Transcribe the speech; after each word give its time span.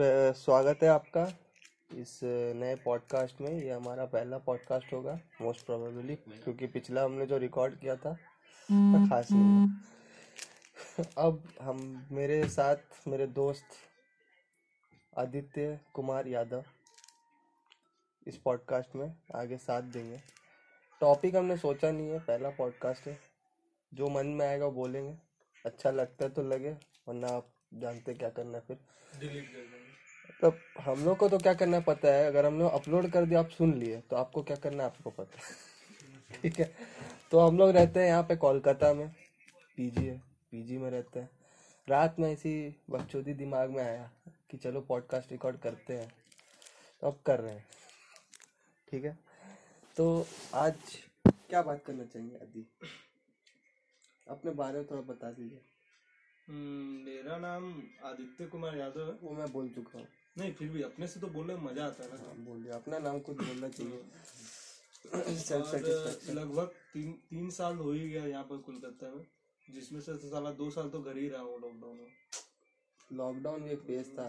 स्वागत 0.00 0.82
है 0.82 0.88
आपका 0.88 1.22
इस 1.94 2.20
नए 2.22 2.74
पॉडकास्ट 2.74 3.40
में। 3.40 3.50
ये 3.50 3.70
हमारा 3.70 4.04
पहला 4.04 4.38
पॉडकास्ट 4.38 4.92
होगा 4.92 5.18
मोस्ट 5.40 5.64
प्रोबेबली 5.66 6.14
क्योंकि 6.16 6.66
पिछला 6.66 7.04
हमने 7.04 7.26
जो 7.26 7.38
रिकॉर्ड 7.38 7.78
किया 7.80 7.96
था 7.96 8.10
वो 8.68 9.08
खास 9.08 9.28
नहीं 9.32 11.04
अब 11.18 11.42
हम 11.60 11.80
मेरे 12.12 12.48
साथ 12.48 13.08
मेरे 13.08 13.26
दोस्त 13.26 13.76
आदित्य 15.18 15.78
कुमार 15.94 16.26
यादव 16.26 16.64
इस 18.26 18.36
पॉडकास्ट 18.36 18.94
में 18.96 19.12
आगे 19.34 19.56
साथ 19.56 19.82
देंगे। 19.82 20.20
टॉपिक 21.00 21.36
हमने 21.36 21.56
सोचा 21.56 21.90
नहीं 21.90 22.10
है 22.10 22.18
पहला 22.18 22.50
पॉडकास्ट 22.50 23.08
है। 23.08 23.18
जो 23.92 24.08
मन 24.08 24.26
में 24.26 24.46
आएगा 24.46 24.66
वो 24.66 24.72
बोलेंगे। 24.72 25.16
अच्छा 25.64 25.90
लगता 25.90 26.24
है 26.24 26.30
तो 26.30 26.42
लगे 26.42 26.72
वरना 27.08 27.28
आप 27.28 27.50
जानते 27.74 28.14
क्या 28.14 28.28
करना 28.28 28.58
है 28.58 28.64
फिर। 28.68 28.78
डिलीट 29.20 29.48
कर 29.48 29.87
मतलब 30.44 30.58
हम 30.80 31.04
लोग 31.04 31.16
को 31.16 31.28
तो 31.28 31.38
क्या 31.38 31.54
करना 31.54 31.80
पता 31.80 32.08
है? 32.08 32.26
अगर 32.26 32.46
हमने 32.46 32.70
अपलोड 32.70 33.10
कर 33.10 33.24
दिया 33.24 33.40
आप 33.40 33.48
सुन 33.48 33.74
लिए 33.74 34.00
तो 34.00 34.16
आपको 34.16 34.42
क्या 34.42 34.56
करना 34.56 34.82
है 34.82 34.90
आपको 34.90 35.10
पता 35.10 35.38
है? 35.38 35.42
ठीक 36.42 36.60
है। 36.60 36.74
तो 37.30 37.38
हम 37.38 37.58
लोग 37.58 37.70
रहते 37.70 38.00
हैं 38.00 38.06
यहाँ 38.06 38.22
पे 38.22 38.36
कोलकाता 38.36 38.94
में 38.94 39.08
पीजी 39.76 40.06
है 40.06 40.18
पीजी 40.50 40.78
में 40.78 40.90
रहते 40.90 41.20
हैं। 41.20 41.30
रात 41.88 42.16
में 42.18 42.32
ऐसी 42.32 42.76
बकचोदी 42.90 43.34
दिमाग 43.34 43.70
में 43.70 43.84
आया 43.84 44.10
कि 44.50 44.56
चलो 44.56 44.80
पॉडकास्ट 44.80 45.32
रिकॉर्ड 45.32 45.56
करते 45.56 45.94
हैं। 45.94 46.12
तो 47.00 47.06
अब 47.06 47.20
कर 47.26 47.40
रहे 47.40 47.54
हैं। 47.54 47.66
ठीक 48.90 49.04
है? 49.04 49.18
तो 49.96 50.26
आज 50.54 50.74
क्या 51.28 51.62
बात 51.62 51.84
करना 51.84 52.04
चाहेंगे 52.04 52.36
आदि? 52.36 52.66
अपने 54.28 54.50
बारे 54.50 54.78
में 54.78 54.86
थोड़ा 54.90 55.02
बता 55.02 55.30
दीजिए। 55.30 55.60
हम्म, 56.48 57.04
मेरा 57.04 57.38
नाम 57.38 57.82
आदित्य 58.04 58.46
कुमार 58.46 58.76
यादव 58.76 59.00
है। 59.00 59.12
वो 59.22 59.30
मैं 59.30 59.52
बोल 59.52 59.68
चुका 59.68 59.98
हूँ। 59.98 60.06
नहीं 60.38 60.52
फिर 60.54 60.68
भी 60.68 60.82
अपने 60.82 61.06
से 61.08 61.20
तो 61.20 61.26
बोलने 61.28 61.54
में 61.54 61.62
मज़ा 61.62 61.84
आता 61.86 62.02
है 62.02 62.08
ना। 62.10 62.16
हाँ, 62.18 62.34
बोलिए 62.44 62.72
अपना 62.72 62.98
नाम 62.98 63.18
कुछ 63.20 63.36
बोलना 63.38 63.68
चाहिए। 63.68 64.00
लगभग 66.34 66.66
तीन 66.92 67.12
तीन 67.30 67.50
साल 67.50 67.76
हो 67.76 67.92
ही 67.92 68.08
गया 68.10 68.24
यहाँ 68.26 68.44
पर 68.44 68.56
कोलकाता 68.66 69.10
में 69.14 69.24
जिसमें 69.68 70.00
से 70.00 70.14
साला 70.18 70.50
दो 70.52 70.70
साल 70.70 70.88
तो 70.90 71.00
घर 71.00 71.16
ही 71.18 71.28
रहा 71.28 71.40
हूँ 71.42 71.60
लॉकडाउन 71.60 71.96
में। 71.96 72.10
लॉकडाउन 73.10 73.62
भी 73.62 73.70
एक 73.72 73.80
फ़ेज़ 73.80 74.10
था। 74.12 74.28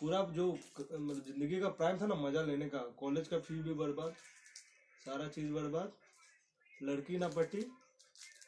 पूरा 0.00 0.22
जो 0.34 0.46
मतलब 0.52 1.22
ज़िंदगी 1.26 1.60
का 1.60 1.68
प्राइम 1.70 2.00
था 2.00 2.06
ना 2.06 2.14
मज़ा 2.16 2.42
लेने 2.42 2.68
का। 2.68 2.78
कॉलेज 3.00 3.28
का 3.28 3.38
फ़ी 3.40 3.54
भी 3.62 3.74
बर्बाद 3.74 4.14
सारा 5.04 5.28
चीज़ 5.28 5.52
बर्बाद 5.52 5.92
लड़की 6.82 7.18
ना 7.18 7.28
पटी 7.30 7.62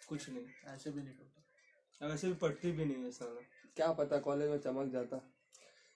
कुछ 0.09 0.29
नहीं। 0.29 0.45
ऐसे 0.75 0.91
भी 0.91 1.03
नहीं 1.03 1.15
करता 1.15 2.07
अब 2.07 2.13
ऐसे 2.13 2.29
भी 2.29 2.35
पटती 2.43 2.73
भी 2.73 2.85
नहीं 2.85 3.05
है 3.05 3.11
साला। 3.13 3.41
क्या 3.77 3.93
पता 3.95 4.19
कॉलेज 4.21 4.51
में 4.51 4.59
चमक 4.61 4.93
जाता। 4.93 5.21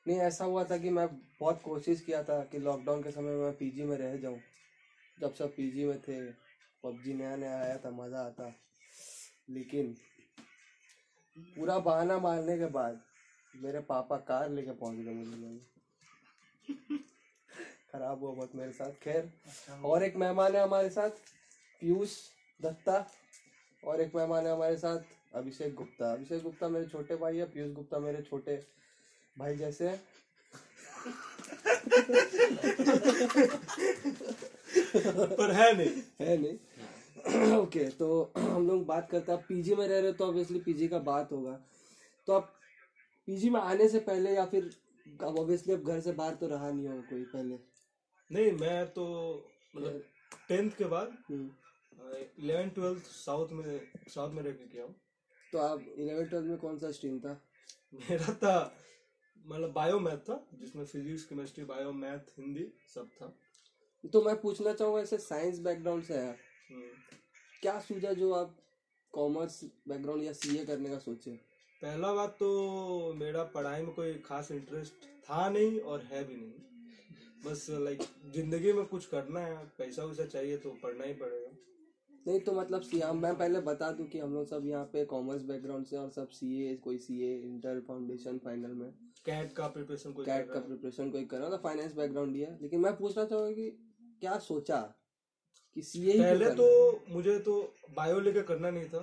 नहीं 0.09 0.19
ऐसा 0.19 0.45
हुआ 0.45 0.65
था 0.65 0.79
कि 0.79 0.91
मैं 0.91 1.09
बहुत 1.41 1.63
कोशिश 1.63 2.01
किया 2.01 2.23
था 2.23 2.45
कि 2.45 2.59
लॉकडाउन 2.59 3.03
के 3.03 3.11
समय 3.11 3.33
में 3.33 3.53
पीजी 3.53 3.83
में 3.83 3.97
रह 3.97 4.17
जाऊँ। 4.17 4.41
जब 5.21 5.35
सब 5.35 5.55
पीजी 5.57 5.85
में 5.85 6.01
थे 6.01 6.33
पबजी 6.83 7.15
नया 7.15 7.37
नया 7.37 7.61
आया 7.61 7.79
था 7.79 7.91
मज़ा 7.91 8.21
आता। 8.21 8.53
लेकिन 9.51 9.97
पूरा 11.39 11.79
बहाना 11.79 12.19
मारने 12.19 12.59
के 12.59 12.67
बाद 12.67 13.01
मेरे 13.57 13.81
पापा 13.81 14.17
कार 14.17 14.51
लेके 14.51 14.71
पहुँच 14.71 14.97
गए 14.97 15.15
मुझे। 15.15 15.61
खराब 17.93 18.21
हुआ 18.21 18.35
बहुत 18.35 18.55
मेरे 18.55 18.73
साथ। 18.73 18.93
खैर 18.93 19.33
अच्छा। 19.47 19.81
और 19.81 20.03
एक 20.03 20.17
मेहमान 20.17 20.57
है 20.57 20.63
हमारे 20.63 20.91
साथ 20.91 21.11
पीयूष 21.81 22.17
दत्ता 22.63 23.11
और 23.85 24.01
एक 24.01 24.15
मेहमान 24.15 24.47
है 24.47 24.53
हमारे 24.53 24.77
साथ 24.77 24.99
अभिषेक 25.35 25.75
गुप्ता। 25.75 26.13
अभिषेक 26.13 26.43
गुप्ता 26.43 26.69
मेरे 26.69 26.87
छोटे 26.87 27.17
भाई 27.17 27.37
है 27.37 27.45
पीयूष 27.45 27.73
गुप्ता 27.73 27.99
मेरे 27.99 28.23
छोटे 28.23 28.77
भाई 29.37 29.57
जैसे 29.57 29.89
पर 35.37 35.51
है 35.53 35.73
नहीं। 35.77 36.03
है 36.21 36.37
नहीं। 36.37 37.57
ओके 37.57 37.85
तो 37.91 38.33
हम 38.39 38.67
लोग 38.69 38.85
बात 38.87 39.09
करते 39.11 39.33
हैं। 39.33 39.39
आप 39.39 39.45
पीजी 39.49 39.75
में 39.75 39.87
रह 39.89 39.99
रहे 39.99 40.07
हो 40.07 40.13
तो 40.13 40.27
ऑब्वियसली 40.27 40.59
पीजी 40.61 40.89
का 40.89 40.99
बात 41.09 41.33
होगा। 41.33 41.59
तो 42.27 42.33
आप 42.33 42.53
पीजी 43.29 43.51
में 43.51 43.61
आने 43.61 43.89
से 43.89 43.99
पहले 43.99 44.35
या 44.35 44.45
फिर 44.47 44.71
अब 45.23 45.39
ऑब्वियसली 45.39 45.75
अब 45.75 45.83
घर 45.83 46.01
से 46.01 46.13
बाहर 46.13 46.35
तो 46.35 46.47
रहा 46.49 46.71
नहीं 46.71 46.89
होगा 46.89 47.01
कोई 47.01 47.23
पहले? 47.25 47.59
नहीं 48.31 48.53
मैं 48.53 48.87
तो 48.87 49.05
मतलब 49.77 50.03
टेंथ 50.49 50.71
के 50.71 50.85
बाद 50.85 51.17
हम्म, 51.31 51.51
इलेवन 52.39 52.69
ट्वेल्थ 52.69 53.05
साउथ 53.07 53.53
में 53.53 53.81
साउथ 54.09 54.33
में 54.33 54.43
रह 54.43 54.51
के 54.51 54.67
किया 54.67 54.85
हूँ। 54.85 54.95
तो 55.53 55.59
आप 55.59 55.85
इलेवन 55.99 56.25
ट्वेल्थ 56.25 56.47
में 56.47 56.59
कौन 56.59 56.79
सा 56.79 56.91
स्ट्रीम 56.91 57.19
था? 57.21 57.41
मेरा 57.95 58.35
था 58.35 58.57
मतलब 59.47 59.73
बायो 59.73 59.99
मैथ 60.01 60.19
था 60.19 60.47
जिसमें 60.55 60.85
physics 60.85 61.25
chemistry 61.25 61.65
bio 61.65 61.93
math 61.93 62.39
Hindi 62.39 62.67
सब 62.95 63.11
था। 63.11 63.33
तो 64.13 64.23
मैं 64.23 64.41
पूछना 64.41 64.73
चाहूँगा 64.73 65.01
ऐसे 65.01 65.19
साइंस 65.19 65.59
बैकग्राउंड 65.59 66.03
से 66.03 66.15
है। 66.15 66.37
हम्म। 66.71 66.91
क्या 67.63 67.79
सूझा 67.81 68.13
जो 68.13 68.33
आप 68.33 68.57
कॉमर्स 69.15 69.63
बैकग्राउंड 69.89 70.23
या 70.23 70.33
सीए 70.33 70.65
करने 70.65 70.89
का 70.89 70.99
सोचे? 70.99 71.31
पहला 71.83 72.13
बात 72.15 72.37
तो 72.41 73.15
मेरा 73.17 73.43
पढ़ाई 73.45 73.83
में 73.83 73.95
कोई 73.95 74.15
खास 74.15 74.51
इंटरेस्ट 74.51 75.07
था 75.31 75.49
नहीं 75.49 75.79
और 75.81 76.03
है 76.03 76.25
भी 76.25 76.37
नहीं। 76.37 76.53
बस 77.47 77.67
लाइक 77.71 78.03
ज़िंदगी 78.35 78.73
में 78.73 78.85
कुछ 78.85 79.07
करना 79.07 79.41
है 79.41 79.57
पैसा 79.79 80.05
वैसा 80.05 80.25
चाहिए 80.25 80.57
तो 80.57 80.71
पढ़ना 80.83 81.05
ही 81.05 81.15
पड़ेगा। 81.15 81.51
नहीं 82.27 82.41
तो 82.41 82.53
मतलब 82.53 82.81
सी 82.81 83.01
हम 83.01 83.19
मैं 83.19 83.35
पहले 83.39 83.61
बता 83.61 83.91
दूँ 83.91 84.07
कि 84.07 84.19
हम 84.19 84.35
लोग 84.35 84.47
सब 84.47 84.67
यहाँ 84.67 84.85
पे 84.85 85.05
कॉमर्स 85.05 85.43
बैकग्राउंड 85.43 85.87
से 85.87 85.97
और 85.97 86.11
सब 86.11 86.29
सीए 86.29 86.75
कोई 86.77 86.99
सीए 86.99 87.35
इंटर 87.41 87.81
फाउंडेशन 87.81 88.39
फाइनल 88.39 88.71
में। 88.71 88.93
कैट 89.27 89.53
का 89.53 89.67
प्रिपरेशन 89.69 90.13
कोई 90.13 90.25
कैट 90.25 90.47
कर 90.47 90.53
का 90.53 90.59
रहा 90.59 90.67
प्रिपरेशन 90.67 91.11
कोई 91.11 91.25
कर 91.25 91.39
रहा 91.39 91.51
था 91.51 91.57
फाइनेंस 91.63 91.95
बैकग्राउंड 91.95 92.33
दिया 92.33 92.57
लेकिन 92.63 92.81
मैं 92.81 92.97
पूछना 92.97 93.25
चाहूँगा 93.25 93.53
कि 93.53 93.69
क्या 94.21 94.39
सोचा? 94.41 94.81
कि 95.77 95.83
सीए 95.83 96.19
पहले 96.19 96.45
करना? 96.45 96.55
तो 96.55 97.15
मुझे 97.15 97.39
तो 97.39 97.55
बायो 97.97 98.21
लेके 98.21 98.43
करना 98.43 98.71
नहीं 98.71 98.89
था। 98.89 99.01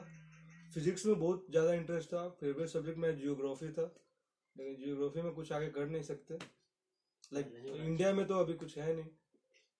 फिजिक्स 0.73 1.05
में 1.05 1.19
बहुत 1.19 1.45
ज़्यादा 1.49 1.73
इंटरेस्ट 1.73 2.09
था। 2.09 2.27
फेवरेट 2.39 2.69
सब्जेक्ट 2.69 2.99
में 2.99 3.15
जियोग्राफी 3.17 3.69
था। 3.71 3.83
लेकिन 4.55 4.75
जियोग्राफी 4.77 5.21
में 5.21 5.33
कुछ 5.33 5.51
आगे 5.51 5.67
कर 5.69 5.87
नहीं 5.87 6.03
सकते। 6.03 6.37
लाइक 7.31 7.53
इंडिया 7.75 8.13
में 8.13 8.25
तो 8.27 8.39
अभी 8.39 8.53
कुछ 8.53 8.77
है 8.77 8.95
नहीं। 8.95 9.05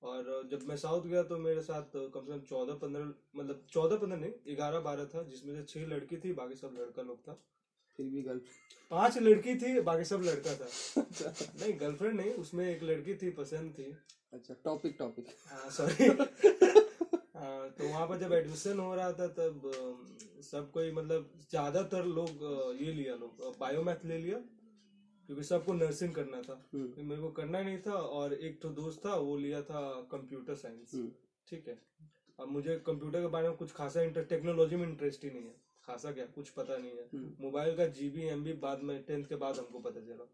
और 0.01 0.49
जब 0.51 0.63
मैं 0.67 0.75
साउथ 0.77 1.03
गया 1.03 1.23
तो 1.23 1.37
मेरे 1.37 1.61
साथ 1.61 1.95
कम 1.95 2.25
से 2.25 2.31
कम 2.31 2.39
चौदह 2.49 2.73
पंद्रह 2.77 3.13
मतलब 3.35 3.65
चौदह 3.71 3.95
पंद्रह 3.95 4.19
नहीं 4.19 4.55
ग्यारह 4.55 4.79
बारह 4.79 5.05
था 5.05 5.23
जिसमें 5.23 5.53
से 5.55 5.63
छह 5.63 5.85
लड़की 5.87 6.17
थी 6.17 6.33
बाकी 6.33 6.55
सब 6.55 6.75
लड़का 6.79 7.01
लोग 7.01 7.21
था। 7.21 7.37
फिर 7.97 8.05
भी 8.07 8.21
गर्ल 8.23 8.39
पाँच 8.91 9.17
लड़की 9.19 9.55
थी 9.55 9.79
बाकी 9.81 10.05
सब 10.05 10.21
लड़का 10.23 10.53
था। 10.55 10.67
नहीं 11.59 11.79
गर्लफ्रेंड 11.79 12.15
नहीं 12.15 12.31
उसमें 12.41 12.65
एक 12.69 12.83
लड़की 12.83 13.15
थी 13.15 13.29
पसंद 13.33 13.73
थी। 13.77 13.93
अच्छा 14.33 14.53
टॉपिक 14.63 14.95
टॉपिक 14.99 15.27
सॉरी 15.71 16.09
तो 17.69 17.87
वहाँ 17.87 18.07
पर 18.07 18.17
जब 18.19 18.33
एडमिशन 18.33 18.79
हो 18.79 18.93
रहा 18.95 19.11
था 19.13 19.27
तब 19.37 19.71
सब 20.43 20.69
कोई 20.71 20.91
मतलब 20.91 21.29
ज़्यादातर 21.49 22.05
लोग 22.07 22.43
ये 22.81 22.91
लिया 22.93 23.15
लोग 23.15 23.55
बायोमैथ 23.59 24.05
ले 24.05 24.17
लिया 24.17 24.37
क्योंकि 24.37 25.43
सबको 25.43 25.73
नर्सिंग 25.73 26.13
करना 26.13 26.41
था। 26.41 26.53
हम्म। 26.73 27.05
मेरे 27.07 27.21
को 27.21 27.29
करना 27.31 27.61
नहीं 27.61 27.77
था 27.81 27.93
और 28.17 28.33
एक 28.35 28.61
तो 28.61 28.69
दोस्त 28.79 29.01
था 29.05 29.15
वो 29.17 29.37
लिया 29.37 29.61
था 29.61 29.81
कंप्यूटर 30.11 30.55
साइंस 30.55 30.93
हम्म। 30.93 31.11
ठीक 31.47 31.67
है। 31.67 31.77
अब 32.39 32.47
मुझे 32.49 32.75
कंप्यूटर 32.85 33.21
के 33.21 33.27
बारे 33.27 33.47
में 33.47 33.57
कुछ 33.57 33.71
खासा 33.73 34.01
इंटर 34.01 34.23
टेक्नोलॉजी 34.29 34.75
में 34.75 34.87
इंटरेस्ट 34.87 35.23
ही 35.23 35.29
नहीं 35.29 35.43
है। 35.43 35.55
खासा 35.87 36.11
क्या 36.11 36.25
कुछ 36.25 36.49
पता 36.49 36.77
नहीं 36.77 36.91
है। 36.91 37.09
हम्म। 37.13 37.35
मोबाइल 37.39 37.77
का 37.77 37.87
जीबी 37.87 38.21
एम 38.21 38.43
बी 38.43 38.53
बाद 38.53 38.79
में 38.79 39.03
टेंथ 39.03 39.25
के 39.25 39.35
बाद 39.35 39.57
हमको 39.57 39.79
पता 39.79 39.99
चला। 39.99 40.29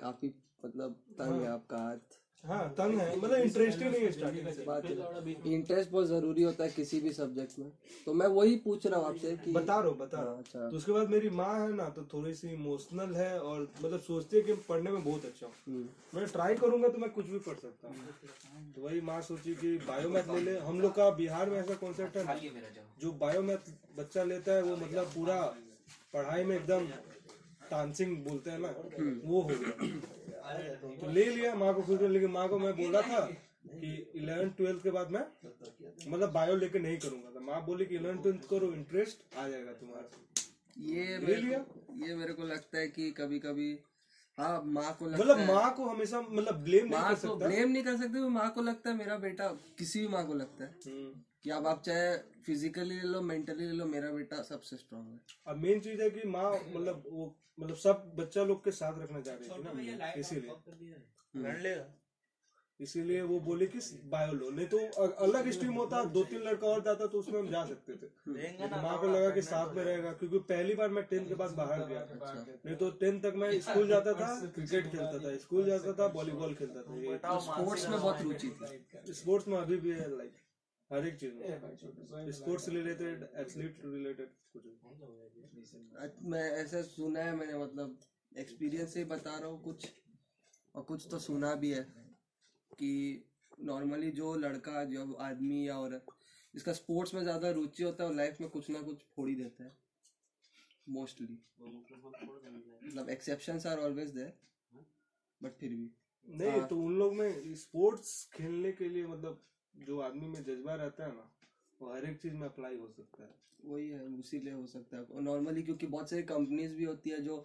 काफ़ी 0.00 0.34
मतलब 0.64 0.92
तंग 1.18 1.42
है। 1.42 1.48
आपका 1.48 1.78
हाथ। 1.78 2.20
हाँ 2.44 2.68
तंग 2.68 2.98
है। 2.98 3.16
मतलब 3.16 3.38
इंटरेस्ट 3.38 3.82
ही 3.82 3.88
नहीं 3.88 4.00
है 4.00 4.10
स्टार्टिंग 4.12 4.46
से। 4.48 5.54
इंटरेस्ट 5.54 5.90
बहुत 5.90 6.06
ज़रूरी 6.06 6.42
होता 6.42 6.64
है 6.64 6.70
किसी 6.70 7.00
भी 7.00 7.12
सब्जेक्ट 7.12 7.58
में। 7.58 7.70
तो 8.06 8.12
मैं 8.12 8.26
वही 8.26 8.56
पूछ 8.56 8.86
रहा 8.86 9.00
हूँ 9.00 9.06
आपसे 9.06 9.36
कि 9.36 9.52
बता 9.52 9.78
रहा 9.78 9.88
हूँ 9.88 9.96
बता 9.98 10.16
रहा 10.16 10.26
हाँ, 10.26 10.34
हूँ 10.34 10.42
अच्छा। 10.44 10.68
तो 10.70 10.76
उसके 10.76 10.92
बाद 10.92 11.10
मेरी 11.10 11.30
माँ 11.30 11.54
है 11.60 11.72
ना 11.72 11.88
तो 11.88 12.04
थोड़ी 12.12 12.34
सी 12.34 12.48
इमोशनल 12.48 13.14
है 13.14 13.38
और 13.40 13.60
मतलब 13.82 14.00
सोचती 14.00 14.36
है 14.36 14.42
कि 14.42 14.52
पढ़ने 14.68 14.90
में 14.90 15.04
बहुत 15.04 15.24
अच्छा 15.24 15.46
हूँ। 15.46 15.54
हम्म, 15.68 15.88
मैं 16.14 16.26
ट्राई 16.26 16.54
करूँगा 16.54 16.88
तो 16.88 16.98
मैं 16.98 17.10
कुछ 17.10 17.26
भी 17.26 17.38
पढ़ 17.38 17.56
सकता 17.56 17.88
हूँ। 17.88 18.14
तो 18.74 18.82
वही 18.82 19.00
माँ 19.00 19.20
सोची 19.22 19.54
कि 19.54 19.76
बायोमैथ 19.78 20.34
ले 20.34 20.40
ले। 20.40 20.58
हम 20.60 20.80
लोग 20.80 20.94
का 20.94 21.10
बिहार 21.10 21.50
में 21.50 21.58
ऐसा 21.60 21.74
कॉन्सेप्ट 21.74 22.16
है 22.16 22.76
जो 23.00 23.12
बायोमैथ 23.20 23.72
बच्चा 23.96 24.22
लेता 24.24 24.52
है 24.52 24.62
वो 24.62 24.76
मतलब 24.76 25.06
पूरा 25.06 25.40
पढ़ाई 26.14 26.44
में 26.44 26.56
एकदम 26.56 26.86
डांसिंग 27.70 28.16
बोलते 28.24 28.50
हैं 28.50 28.58
ना 28.58 28.68
वो 29.24 29.40
हो 29.40 29.48
गया। 29.48 30.96
तो 30.96 31.10
ले 31.12 31.24
लिया 31.30 31.54
माँ 31.54 31.74
को 31.74 31.82
फिर 31.82 32.08
लेकिन 32.08 32.30
माँ 32.30 32.48
को 32.48 32.58
मैं 32.58 32.72
बोला 32.76 33.00
था 33.02 33.20
कि 33.66 33.88
इलेवन 34.14 34.50
ट्वेल्थ 34.56 34.82
के 34.82 34.90
बाद 34.90 35.10
मैं 35.10 35.24
मतलब 36.08 36.32
बायो 36.32 36.56
लेके 36.56 36.78
नहीं 36.78 36.98
करूँगा 36.98 37.30
तो 37.30 37.40
माँ 37.46 37.64
बोली 37.66 37.86
कि 37.86 37.94
इलेवन 37.94 38.18
ट्वेल्थ 38.18 38.48
करो 38.50 38.72
इंटरेस्ट 38.72 39.36
आ 39.36 39.48
जाएगा 39.48 39.72
तुम्हारा 39.80 40.08
ये 40.92 41.04
ले 41.06 41.26
मेरे 41.26 41.40
लिया। 41.42 41.58
ये 42.06 42.14
मेरे 42.14 42.32
को 42.32 42.44
लगता 42.44 42.78
है 42.78 42.88
कि 42.88 43.10
कभी 43.10 43.38
कभी 43.38 43.70
हाँ 44.38 44.62
माँ 44.64 44.96
को 44.98 45.06
लगता 45.06 45.24
मतलब 45.24 45.38
है। 45.38 45.46
माँ 45.46 45.74
को 45.74 45.88
हमेशा 45.88 46.20
मतलब 46.20 46.54
ब्लेम 46.54 46.84
नहीं 46.84 47.00
माँ 47.00 47.14
कर 47.14 47.14
को 47.14 47.34
सकता? 47.34 47.48
ब्लेम 47.48 47.68
नहीं 47.70 47.82
कर 47.82 47.96
सकते 47.96 48.20
माँ 48.20 48.50
को 48.50 48.62
लगता 48.62 48.90
है 48.90 48.96
मेरा 48.96 49.16
बेटा 49.16 49.48
किसी 49.78 50.00
भी 50.00 50.08
माँ 50.08 50.26
को 50.26 50.34
लगता 50.34 50.64
है। 50.64 50.70
हम्म। 50.86 51.22
कि 51.42 51.50
अब 51.50 51.66
आप 51.66 51.82
चाहे 51.82 52.16
फिजिकली 52.46 52.94
ले 52.94 53.08
लो 53.08 53.20
मेंटली 53.20 53.66
ले 53.66 53.72
लो 53.72 53.84
मेरा 53.84 54.10
बेटा 54.10 54.42
सबसे 54.42 54.76
स्ट्रांग 54.76 55.06
है। 55.06 55.20
अब 55.46 55.56
मेन 55.56 55.80
चीज़ 55.80 56.02
है 56.02 56.10
कि 56.10 56.28
माँ 56.28 56.52
मतलब 56.52 57.02
वो 57.10 57.36
मतलब 57.60 57.76
सब 57.76 58.12
बच्चा 58.16 58.42
लोग 58.44 58.64
के 58.64 58.70
साथ 58.70 58.98
रखना 58.98 59.20
चाह 59.20 59.34
रही 59.34 59.48
थी 59.48 59.96
ना 59.96 60.12
इसीलिए। 60.12 60.54
लड़ 61.36 61.56
लेगा। 61.58 61.94
इसीलिए 62.80 63.22
वो 63.22 63.38
बोले 63.40 63.66
कि 63.66 63.78
बायो 64.10 64.32
लो। 64.32 64.50
नहीं 64.50 64.66
तो 64.66 64.78
अलग 65.24 65.50
स्ट्रीम 65.50 65.72
होता 65.74 66.02
दो 66.16 66.22
तीन 66.24 66.42
लड़का 66.42 66.66
और 66.66 66.82
जाता 66.82 67.06
तो 67.06 67.18
उसमें 67.18 67.38
हम 67.40 67.48
जा 67.50 67.64
सकते 67.64 67.94
थे। 67.94 68.06
तो 68.58 68.80
माँ 68.82 68.98
को 69.00 69.08
लगा 69.08 69.30
कि 69.30 69.42
साथ 69.42 69.74
में 69.76 69.82
रहेगा 69.84 70.12
क्योंकि 70.12 70.38
पहली 70.50 70.74
बार 70.74 70.88
मैं 70.88 71.04
टेंथ 71.04 71.28
के 71.28 71.34
बाद 71.34 71.50
बाहर 71.52 71.82
गया 71.82 72.00
नहीं 72.64 72.76
तो 72.76 72.90
टेंथ 73.00 73.20
तक 73.22 73.34
मैं 73.36 73.50
स्कूल 73.60 73.88
जाता 73.88 74.14
था 74.14 74.28
क्रिकेट 74.54 74.90
खेलता 74.92 75.18
था 75.18 75.36
स्कूल 75.38 75.64
जाता 75.66 75.92
था 75.92 76.06
वॉलीबॉल 76.14 76.54
खेलता 76.54 76.82
था 76.82 77.38
स्पोर्ट्स 77.40 77.88
में 77.88 78.00
बहुत 78.00 78.22
रुचि 78.22 78.50
थी। 78.50 79.12
स्पोर्ट्स 79.14 79.48
में 79.48 79.58
अभी 79.58 79.76
भी 79.76 79.90
है 79.90 80.08
लाइक 80.16 80.36
हर 80.90 81.06
एक 81.06 81.18
चीज़ 81.20 81.34
में। 81.34 82.32
स्पोर्ट्स 82.32 82.68
रिलेटेड 82.68 83.22
एथलीट 83.36 83.80
रिलेटेड 83.84 84.28
कुछ 84.52 84.62
मैं 86.24 86.44
ऐसा 86.52 86.82
सुना 86.82 87.20
है 87.20 87.34
मैंने 87.36 87.58
मतलब 87.58 87.98
एक्सपीरियंस 88.32 88.92
से 88.94 88.98
ही 89.00 89.04
बता 89.06 89.38
रहा 89.38 89.48
हूँ 89.48 89.62
कुछ 89.62 89.88
और 90.74 90.82
कुछ 90.82 91.06
तो 91.10 91.18
सुना 91.18 91.54
भी 91.54 91.70
है। 91.70 91.86
कि 92.72 93.24
नॉर्मली 93.60 94.10
जो 94.10 94.34
लड़का 94.34 94.84
जो 94.84 95.12
आदमी 95.12 95.68
या 95.68 95.78
औरत 95.78 96.06
जिसका 96.54 96.72
स्पोर्ट्स 96.72 97.14
में 97.14 97.22
ज़्यादा 97.22 97.50
रुचि 97.50 97.82
होता 97.82 98.04
है 98.04 98.10
वो 98.10 98.16
लाइफ 98.16 98.40
में 98.40 98.48
कुछ 98.50 98.70
ना 98.70 98.80
कुछ 98.80 99.02
फोड़ 99.16 99.28
ही 99.28 99.34
देता 99.34 99.64
है 99.64 99.76
मोस्टली 100.88 101.38
मतलब 102.84 103.10
exceptions 103.10 103.66
are 103.66 103.78
always 103.78 104.10
there 104.10 104.32
but 105.40 105.56
फिर 105.56 105.70
भी। 105.70 105.90
नहीं 106.26 106.60
तो 106.62 106.76
उन 106.76 106.98
लोग 106.98 107.14
में 107.14 107.54
स्पोर्ट्स 107.54 108.24
खेलने 108.34 108.72
के 108.72 108.88
लिए 108.88 109.06
मतलब 109.06 109.42
जो 109.74 110.00
आदमी 110.00 110.28
में 110.28 110.42
जज्बा 110.44 110.74
रहता 110.74 111.04
है 111.04 111.14
ना 111.14 111.30
वो 111.80 111.92
हर 111.92 112.04
एक 112.04 112.20
चीज़ 112.22 112.34
में 112.34 112.46
अप्लाई 112.48 112.76
हो 112.76 112.88
सकता 112.88 113.22
है। 113.22 113.34
वही 113.64 113.88
है 113.88 114.04
उसीलिए 114.04 114.52
हो 114.52 114.66
सकता 114.66 114.96
है। 114.96 115.22
नॉर्मली 115.22 115.62
क्योंकि 115.62 115.86
बहुत 115.86 116.10
सारी 116.10 116.22
कंपनीज़ 116.22 116.74
भी 116.74 116.84
होती 116.84 117.10
है 117.10 117.20
जो 117.22 117.36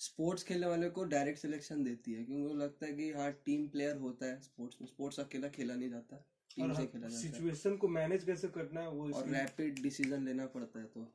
स्पोर्ट्स 0.00 0.42
खेलने 0.44 0.66
वाले 0.66 0.88
को 0.90 1.04
डायरेक्ट 1.04 1.38
सिलेक्शन 1.38 1.82
देती 1.84 2.12
है 2.12 2.24
क्योंकि 2.24 2.54
लगता 2.54 2.86
है 2.86 2.92
कि 2.92 3.10
हाँ 3.12 3.30
टीम 3.46 3.66
प्लेयर 3.68 3.96
होता 3.96 4.26
है 4.26 4.40
स्पोर्ट्स 4.40 4.76
में। 4.80 4.88
स्पोर्ट्स 4.88 5.20
अकेला 5.20 5.48
खेला 5.48 5.74
नहीं 5.74 5.90
जाता 5.90 6.16
टीम 6.56 6.72
से 6.74 6.86
खेला 6.86 7.08
जाता 7.08 7.26
है। 7.26 7.32
सिचुएशन 7.32 7.76
को 7.76 7.88
मैनेज 7.88 8.24
कैसे 8.24 8.48
करना 8.48 8.80
है 8.80 8.88
वो 8.90 9.10
और 9.12 9.28
रैपिड 9.28 9.82
डिसीज़न 9.82 10.24
लेना 10.24 10.46
पड़ता 10.46 10.78
है 10.78 10.84
तो। 10.86 11.06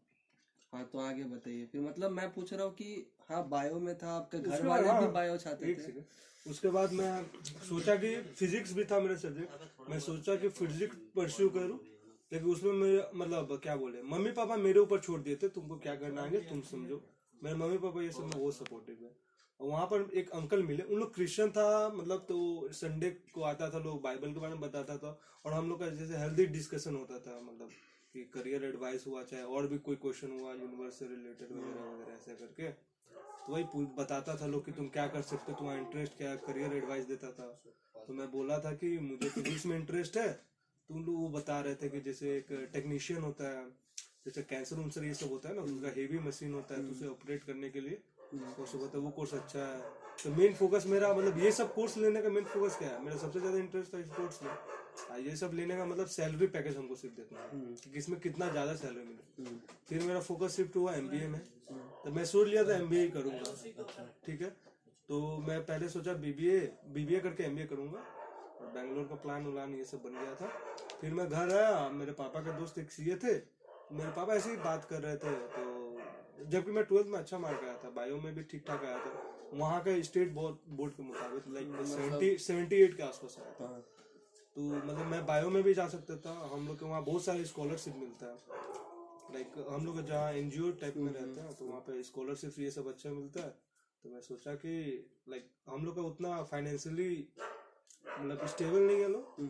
हाँ 0.74 0.84
तो 0.94 1.00
आगे 1.00 1.24
बताइए। 1.24 1.66
फिर 1.66 1.82
मतलब 1.82 2.12
मैं 2.12 2.28
पूछ 2.34 2.54
रहा 2.54 2.64
हूँ 2.64 2.74
कि 2.74 3.06
हाँ 3.30 3.48
बायो 3.50 3.80
में 3.80 3.98
था 3.98 4.12
आपके 4.12 4.40
घर 4.40 4.66
वाले 4.68 4.84
बाद- 4.84 5.00
भी 5.00 5.06
हाँ, 5.06 5.14
बायो 5.14 5.38
चाहते 5.38 5.74
थे? 5.76 6.04
उसके 6.46 6.70
बाद 6.70 6.94
मैं 6.94 7.12
सोचा 7.70 7.96
कि 7.96 8.16
फिजिक्स 8.22 8.74
भी 8.74 8.84
था 8.86 9.00
मेरा 9.00 9.16
सब्जेक्ट 9.16 9.90
मैं 9.90 10.00
सोचा 10.00 10.36
कि 10.36 10.50
फिजिक्स 10.50 10.96
परस्यू 11.16 11.50
करूँ 11.50 11.80
लेकिन 12.32 12.50
उसमें 12.50 12.72
मेरे 12.74 13.04
मतलब 13.16 13.60
क्या 13.64 13.76
बोले 13.76 14.02
मम्मी 14.04 14.32
पापा 14.32 14.56
मेरे 14.58 14.80
ऊपर 14.80 15.00
छोड़ 15.00 15.20
दिए 15.22 15.36
थे 15.36 15.48
तुमको 15.50 15.78
क्या 15.78 15.96
करना 15.96 16.22
है 16.22 16.50
तुम 16.50 16.62
समझो। 16.62 17.02
मेरे 17.44 17.56
मम्मी 17.58 17.78
पापा 17.78 18.02
ये 18.02 18.12
सब 18.12 18.24
में 18.24 18.30
बहुत 18.32 18.56
सपोर्टिव 18.56 18.98
है। 19.02 19.12
और 19.60 19.68
वहाँ 19.68 19.86
पर 19.88 20.10
एक 20.14 20.30
अंकल 20.32 20.64
मिले 20.64 20.84
उन 20.84 21.00
लोग 21.00 21.14
क्रिश्चियन 21.16 21.50
था 21.52 21.68
मतलब 21.90 22.26
तो 22.30 22.38
संडे 22.74 23.10
को 23.34 23.42
आता 23.46 23.70
था 23.70 23.80
लोग 23.80 24.02
बाइबल 24.02 24.34
के 24.34 24.40
बारे 24.40 24.54
में 24.54 24.62
बताता 24.62 24.98
था 24.98 25.18
और 25.46 25.54
हम 25.54 25.70
लोग 25.70 25.80
का 25.80 25.90
जैसे 25.92 26.18
हेल्दी 26.18 26.46
डिस्कशन 26.54 26.96
होता 26.96 27.20
था 27.20 27.40
मतलब 27.42 27.70
कि 28.16 28.24
करियर 28.34 28.64
एडवाइस 28.66 29.06
हुआ 29.08 29.24
चाहे 29.24 29.44
और 29.44 29.68
भी 29.68 29.78
कोई 29.86 29.96
क्वेश्चन 30.02 30.40
हुआ 30.40 30.54
यूनिवर्स 30.54 31.00
से 31.00 31.08
रिलेटेड 31.08 31.52
वगैरह 31.52 31.92
वगैरह 31.92 32.14
ऐसा 32.14 32.34
करके। 32.36 32.70
तो 32.70 33.54
वही 33.54 33.86
बताता 33.98 34.36
था 34.38 34.48
लोग 34.48 34.66
कि 34.66 34.72
तुम 34.72 34.88
क्या 34.90 35.08
कर 35.08 35.22
सकते 35.24 35.52
हो 35.52 35.58
तुम्हारा 35.60 35.80
इंटरेस्ट 35.80 36.18
क्या 36.18 36.30
है 36.30 36.38
करियर 36.48 36.74
एडवाइस 36.74 37.06
देता 37.06 37.32
था। 37.32 37.48
तो 38.08 38.14
मैं 38.14 38.32
बोला 38.32 38.60
था 38.60 38.74
कि 38.76 38.98
मुझे 39.02 39.30
फिजिक्स 39.30 39.66
में 39.66 39.76
इंटरेस्ट 39.78 40.18
है 40.18 40.32
तो 40.32 40.94
उन 40.94 41.04
लोग 41.06 41.16
वो 41.16 41.30
बता 41.30 41.60
रहे 41.62 41.76
थे 41.76 41.90
कि 41.90 42.00
जैसे 42.02 42.38
एक 42.38 42.52
टेक्नीशियन 42.74 43.22
होता 43.22 43.50
है 43.50 43.66
जैसे 44.26 44.42
कैंसर 44.44 44.76
उनसर 44.80 45.04
ये 45.04 45.14
सब 45.14 45.32
होता 45.32 45.50
है 45.50 45.56
ना 45.56 45.62
उसका 45.64 45.90
हेवी 45.96 46.20
मशीन 46.28 46.54
होता 46.54 46.76
है 46.76 46.86
तो 46.86 46.92
उसे 46.92 47.08
ऑपरेट 47.08 47.44
करने 47.44 47.70
के 47.70 47.82
लिए। 47.82 48.02
वो 48.34 48.66
सब 48.66 48.80
होता 48.80 48.98
है 48.98 49.04
वो 49.04 49.10
कोर्स 49.12 49.34
अच्छा 49.34 49.60
है। 49.60 49.80
तो 50.24 50.30
मेन 50.36 50.54
फोकस 50.54 50.86
मेरा 50.88 51.14
मतलब 51.14 51.40
ये 51.40 51.52
सब 51.52 51.74
कोर्स 51.74 51.98
लेने 51.98 52.22
का 52.22 52.30
मेन 52.30 52.44
फोकस 52.46 52.78
क्या 52.78 52.90
है? 52.90 53.04
मेरा 53.04 53.18
सबसे 53.18 53.40
ज़्यादा 53.40 53.58
इंटरेस्ट 53.58 53.94
था 53.94 54.02
स्पोर्ट्स 54.04 54.42
में। 54.44 55.24
ये 55.26 55.36
सब 55.36 55.52
लेने 55.54 55.78
का 55.78 55.86
मतलब 55.86 56.08
सैलरी 56.08 56.48
पैकेज 56.48 56.78
हमको 56.78 56.96
सिर्फ़ 56.96 57.16
देखना 57.16 57.40
है। 57.40 57.76
कि 57.84 57.98
इसमें 58.00 58.20
कितना 58.20 58.50
ज़्यादा 58.50 58.74
सैलरी 58.76 59.04
मिले। 59.04 59.56
फिर 59.90 60.04
मेरा 60.04 60.20
फोकस 60.22 60.56
शिफ्ट 60.56 60.76
हुआ 60.76 60.94
एमबीए 60.96 61.28
में। 61.28 61.40
तो 62.04 62.12
मैं 62.12 62.26
सोच 62.26 62.48
लिया 62.48 62.64
था 62.64 62.76
एमबीए 62.76 63.02
ही 63.02 63.10
करूँगा। 63.10 64.10
ठीक 64.26 64.42
है? 64.42 64.50
तो 65.10 65.38
मैं 65.48 65.60
पहले 65.66 65.90
सोचा 65.90 66.14
बीबीए 66.20 66.60
बीबीए 66.94 67.20
करके 67.20 67.44
एमबीए 67.44 67.66
करूँगा। 67.66 68.00
और 68.00 68.72
बैंगलोर 68.74 69.06
का 69.06 69.16
प्लान 69.24 69.48
उलान 69.48 69.74
ये 69.76 69.84
सब 69.86 70.04
बन 70.04 70.14
गया 70.14 70.36
था। 70.36 70.48
फिर 71.02 71.14
मैं 71.14 71.28
घर 71.30 71.56
आया 71.56 71.90
मेरे 71.92 72.12
पापा 72.14 72.40
के 72.40 72.60
दोस्त 72.60 72.78
एक 72.80 72.92
सीए 72.92 73.16
थे। 73.16 73.34
मेरे 73.92 74.12
पापा 74.12 74.34
ऐसे 74.34 74.50
ही 74.50 74.58
बात 74.58 74.86
कर 74.86 75.02
रहे 75.02 75.18
थे 75.18 75.34
तो 75.56 76.46
जबकि 76.50 76.72
मैं 76.72 76.84
ट्वेल्थ 76.84 77.08
में 77.08 77.18
अच्छा 77.20 77.38
मार्क 77.40 77.64
आया 77.64 77.78
था 77.84 77.90
बायो 77.96 78.18
में 78.18 78.34
भी 78.36 78.44
ठीक 78.44 78.64
ठाक 78.68 78.84
आया 78.86 79.00
था 79.00 79.12
वहाँ 79.54 79.82
का 79.84 80.02
स्टेट 80.04 80.32
बोर्ड 80.34 80.56
बोर्ड 80.78 80.94
के 80.94 81.04
मुताबिक 81.04 81.48
लाइक 81.54 81.86
सेवेंटी 81.88 82.38
सेवेंटी 82.46 82.76
एट 82.84 82.96
के 82.98 83.04
आसपास 83.04 83.36
आया 83.40 83.52
था। 83.60 83.66
हाँ। 83.66 83.82
तो 84.56 84.62
मतलब 84.62 85.06
मैं 85.06 85.26
बायो 85.26 85.50
में 85.50 85.62
भी 85.64 85.74
जा 85.74 85.88
सकता 85.88 86.16
था 86.26 86.34
हम 86.54 86.68
लोग 86.68 86.80
के 86.80 86.86
वहाँ 86.86 87.04
बहुत 87.04 87.26
सारे 87.26 87.46
स्कॉलरशिप 87.46 87.96
मिलता 87.98 88.26
है। 88.26 88.38
लाइक 89.34 89.54
हम 89.70 89.86
लोग 89.86 90.02
जहाँ 90.06 90.32
एनजीओ 90.34 90.72
टाइप 90.82 90.98
में 90.98 91.12
रहते 91.14 91.42
हैं 91.42 91.54
तो 91.54 91.66
वहाँ 91.66 91.80
पे 91.82 92.02
स्कॉलरशिप 92.04 92.60
ये 92.60 92.72
सब 92.72 92.88
अच्छा 92.88 93.10
मिलता 93.10 93.40
है। 93.40 93.50
तो 94.04 94.10
मैं 94.10 94.22
सोचा 94.22 94.54
कि 94.56 94.74
लाइक 95.30 95.50
हम 95.70 95.86
लोग 95.86 95.96
का 95.96 96.02
उतना 96.02 96.42
फाइनेंशियली 96.44 97.12
मतलब 98.20 98.46
स्टेबल 98.48 98.82
नहीं 98.82 99.00
है 99.02 99.10
लोग। 99.12 99.42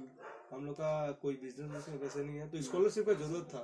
हम 0.54 0.66
लोग 0.66 0.76
का 0.76 0.90
कोई 1.22 1.34
बिज़नेस 1.42 1.86
में 1.90 2.00
वैसे 2.00 2.24
नहीं 2.24 2.38
है 2.38 2.50
तो 2.50 2.62
स्कॉलरशिप 2.62 3.06
का 3.06 3.14
ज़रूरत 3.16 3.48
था। 3.54 3.62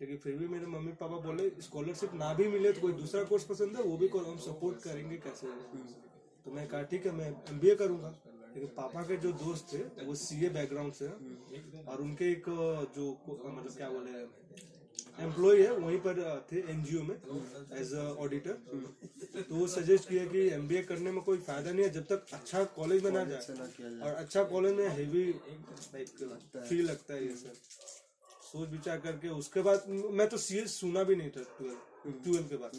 लेकिन 0.00 0.16
फिर 0.16 0.36
भी 0.36 0.48
मेरे 0.48 0.66
मम्मी 0.68 0.92
पापा 1.00 1.16
बोले 1.20 1.50
स्कॉलरशिप 1.62 2.14
ना 2.14 2.32
भी 2.34 2.48
मिले 2.48 2.72
तो 2.72 2.80
कोई 2.80 2.92
दूसरा 2.94 3.22
कोर्स 3.30 3.44
पसंद 3.46 3.76
है 3.76 3.82
वो 3.84 3.96
भी 3.96 4.08
करो 4.08 4.24
हम 4.24 4.38
सपोर्ट 4.46 4.82
करेंगे 4.82 5.16
कैसे 5.26 5.46
तो 6.44 6.50
मैं 6.50 6.66
कहा 6.68 6.82
ठीक 6.90 7.06
है 7.06 7.12
मैं 7.12 7.30
एमबीए 7.50 7.74
करूँगा। 7.76 8.10
लेकिन 8.50 8.68
पापा 8.76 9.02
के 9.04 9.16
जो 9.22 9.32
दोस्त 9.40 9.72
थे 9.72 10.04
वो 10.04 10.14
सीए 10.16 10.48
बैकग्राउंड 10.50 10.92
से 10.92 11.08
और 11.84 12.00
उनके 12.02 12.30
एक 12.32 12.44
जो 12.96 13.04
मतलब 13.28 13.72
क्या 13.76 13.88
बोले 13.90 14.12
एम्प्लॉय 15.20 15.62
है 15.62 15.72
वहीं 15.74 15.98
पर 16.00 16.18
थे 16.52 16.58
एनजीओ 16.70 17.02
में 17.02 17.14
एज 17.80 17.92
अ 17.94 18.04
ऑडिटर 18.20 18.52
तो 19.38 19.54
वो 19.54 19.66
सजेस्ट 19.68 20.08
किया 20.08 20.24
कि 20.26 20.46
एमबीए 20.54 20.82
करने 20.84 21.10
में 21.12 21.20
कोई 21.24 21.38
फ़ायदा 21.48 21.70
नहीं 21.70 21.84
है 21.84 21.90
जब 21.92 22.04
तक 22.06 22.26
अच्छा 22.32 22.62
कॉलेज 22.76 23.04
में 23.04 23.10
ना 23.10 23.24
जाए। 23.24 23.40
और 24.00 24.14
अच्छा 24.14 24.42
कॉलेज 24.52 24.74
में 24.74 24.88
हेवी 24.96 25.24
फील 25.32 26.84
लगता 26.84 27.14
है। 27.14 27.24
ये 27.24 27.34
सब। 27.36 27.52
सोच 28.44 28.68
विचार 28.68 28.98
करके 29.00 29.28
उसके 29.30 29.60
बाद 29.62 29.84
मैं 29.88 30.28
तो 30.28 30.36
सीएस 30.38 30.80
सुना 30.80 31.02
भी 31.04 31.16
नहीं 31.16 31.30
था 31.30 31.42
ट्वेल्व 31.58 32.12
ट्वेल्व 32.24 32.46
के 32.48 32.56
बाद। 32.56 32.72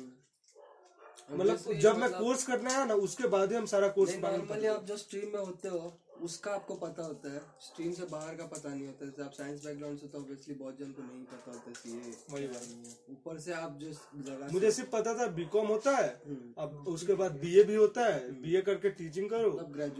मतलब 1.31 1.73
जब 1.79 1.97
मैं 1.97 2.09
कोर्स 2.11 2.43
करना 2.43 2.69
है 2.71 2.87
ना 2.87 2.93
उसके 3.07 3.27
बाद 3.29 3.51
ही 3.51 3.57
हम 3.57 3.65
सारा 3.67 3.87
कोर्स 3.97 4.15
नॉर्मली 4.17 4.67
आप 4.67 4.85
जो 4.85 4.97
स्ट्रीम 4.97 5.33
में 5.33 5.39
होते 5.39 5.67
हो 5.69 5.79
उसका 6.21 6.51
आपको 6.51 6.75
पता 6.75 7.03
होता 7.03 7.31
है 7.33 7.41
स्ट्रीम 7.61 7.91
से 7.93 8.05
बाहर 8.05 8.35
का 8.35 8.45
पता 8.45 8.73
नहीं 8.73 8.87
होता 8.87 9.05
जैसे 9.05 9.21
आप 9.21 9.31
साइंस 9.31 9.65
बैकग्राउंड 9.65 9.99
से 9.99 10.07
तो 10.07 10.17
ऑब्वियसली 10.17 10.53
बहुत 10.53 10.79
जन 10.79 10.91
को 10.91 11.01
नहीं 11.03 11.23
पता 11.25 11.51
होता 11.51 11.73
सीए 11.73 12.13
वही 12.29 12.47
बात। 12.47 12.63
नहीं 12.63 12.85
है। 12.85 12.95
ऊपर 13.09 13.39
से 13.39 13.53
आप 13.53 13.77
जिस 13.79 13.97
जगह 14.21 14.51
मुझे 14.51 14.71
सिर्फ़ 14.71 14.89
पता 14.89 15.13
था 15.13 15.27
बीकॉम 15.31 15.67
होता 15.67 15.95
है। 15.97 16.09
अब 16.57 16.83
उसके 16.87 17.13
बाद 17.13 17.31
बीए 17.41 17.63
भी 17.63 17.75
होता 17.75 18.05
है। 18.05 18.31
बीए 18.41 18.61
करके 18.61 18.89
टीचिंग 18.89 19.29
करो। 19.29 19.51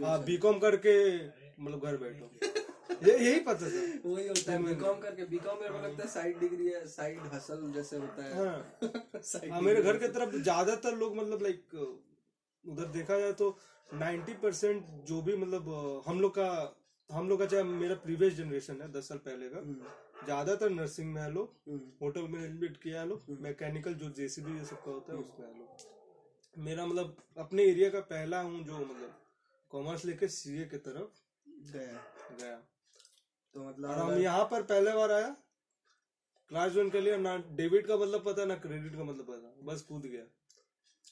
हाँ 0.04 0.18
बीकॉम 0.24 0.58
करके 0.58 0.96
मतलब 1.60 1.84
घर 1.84 1.96
बैठो। 1.96 2.30
ये 3.02 3.16
यही 3.18 3.40
पता 3.40 3.68
था। 3.68 4.10
वही 4.10 4.26
होता 4.28 4.52
है। 4.52 4.58
बीकॉम 4.64 4.98
करके 4.98 5.24
बीकॉम 5.24 5.58
मेरे 5.58 5.72
को 5.72 5.78
लगता 5.78 6.02
है 6.02 6.08
साइड 6.08 6.38
डिग्री 6.40 6.66
है 6.66 6.86
साइड 6.86 7.26
हसल 7.34 7.70
जैसे 7.74 7.96
होता 7.96 8.24
है। 8.24 8.34
हाँ। 8.36 8.78
हाँ, 9.52 9.60
मेरे 9.60 9.82
घर 9.82 9.96
के 9.96 10.08
तरफ़ 10.08 10.36
ज़्यादातर 10.36 10.96
लोग 10.96 11.16
मतलब 11.16 11.42
लाइक 11.42 11.74
उधर 12.64 12.84
देखा 12.92 13.18
जाए 13.18 13.32
तो 13.32 13.56
90 13.92 14.34
परसेंट 14.34 14.86
जो 15.04 15.22
भी 15.22 15.36
मतलब 15.36 16.02
हम 16.06 16.20
लोग 16.20 16.34
का 16.38 16.76
हम 17.10 17.28
लोग 17.28 17.38
का 17.38 17.46
चाहे 17.46 17.62
मेरा 17.62 17.94
प्रीवियस 17.94 18.34
जनरेशन 18.34 18.80
है 18.82 18.92
दस 18.92 19.08
साल 19.08 19.18
पहले 19.18 19.48
का 19.48 19.60
ज़्यादातर 20.24 20.70
नर्सिंग 20.70 21.12
में 21.14 21.22
है 21.22 21.32
लोग 21.32 21.54
होटल 22.02 22.22
मैनेजमेंट 22.22 22.76
किया 22.76 23.00
है 23.00 23.08
लोग 23.08 23.40
मैकेनिकल 23.40 23.94
जो 23.94 24.10
जेसीबी 24.10 24.58
ये 24.58 24.64
सब 24.64 24.84
का 24.84 24.90
होता 24.90 25.12
है 25.12 25.18
उसमें 25.18 25.46
है 25.46 25.58
लोग 25.58 26.62
मेरा 26.64 26.86
मतलब 26.86 27.16
अपने 27.38 27.62
एरिया 27.62 27.90
का 27.90 28.00
पहला 28.00 28.40
हूँ 28.40 28.64
जो 28.64 28.78
मतलब 28.78 29.14
कॉमर्स 29.72 30.04
लेके 30.04 30.28
सीए 30.28 30.64
की 30.64 30.76
तरफ़ 30.76 31.20
गया। 31.72 32.00
गया। 32.40 32.56
तो 33.54 33.64
और 33.64 33.72
मतलब 33.72 33.90
हम 33.90 34.12
यहाँ 34.12 34.44
पर 34.44 34.62
पहले 34.62 34.92
बार 34.92 35.12
आया 35.12 35.36
क्लास 36.48 36.72
ज्वाइन 36.72 36.90
कर 36.90 37.00
लिया 37.00 37.16
ना 37.16 37.36
डेबिट 37.36 37.86
का 37.86 37.96
मतलब 37.96 38.24
पता 38.24 38.44
ना 38.44 38.54
क्रेडिट 38.54 38.96
का 38.96 39.04
मतलब 39.04 39.26
पता 39.26 39.54
बस 39.62 39.82
कूद 39.82 40.02
गया। 40.02 40.24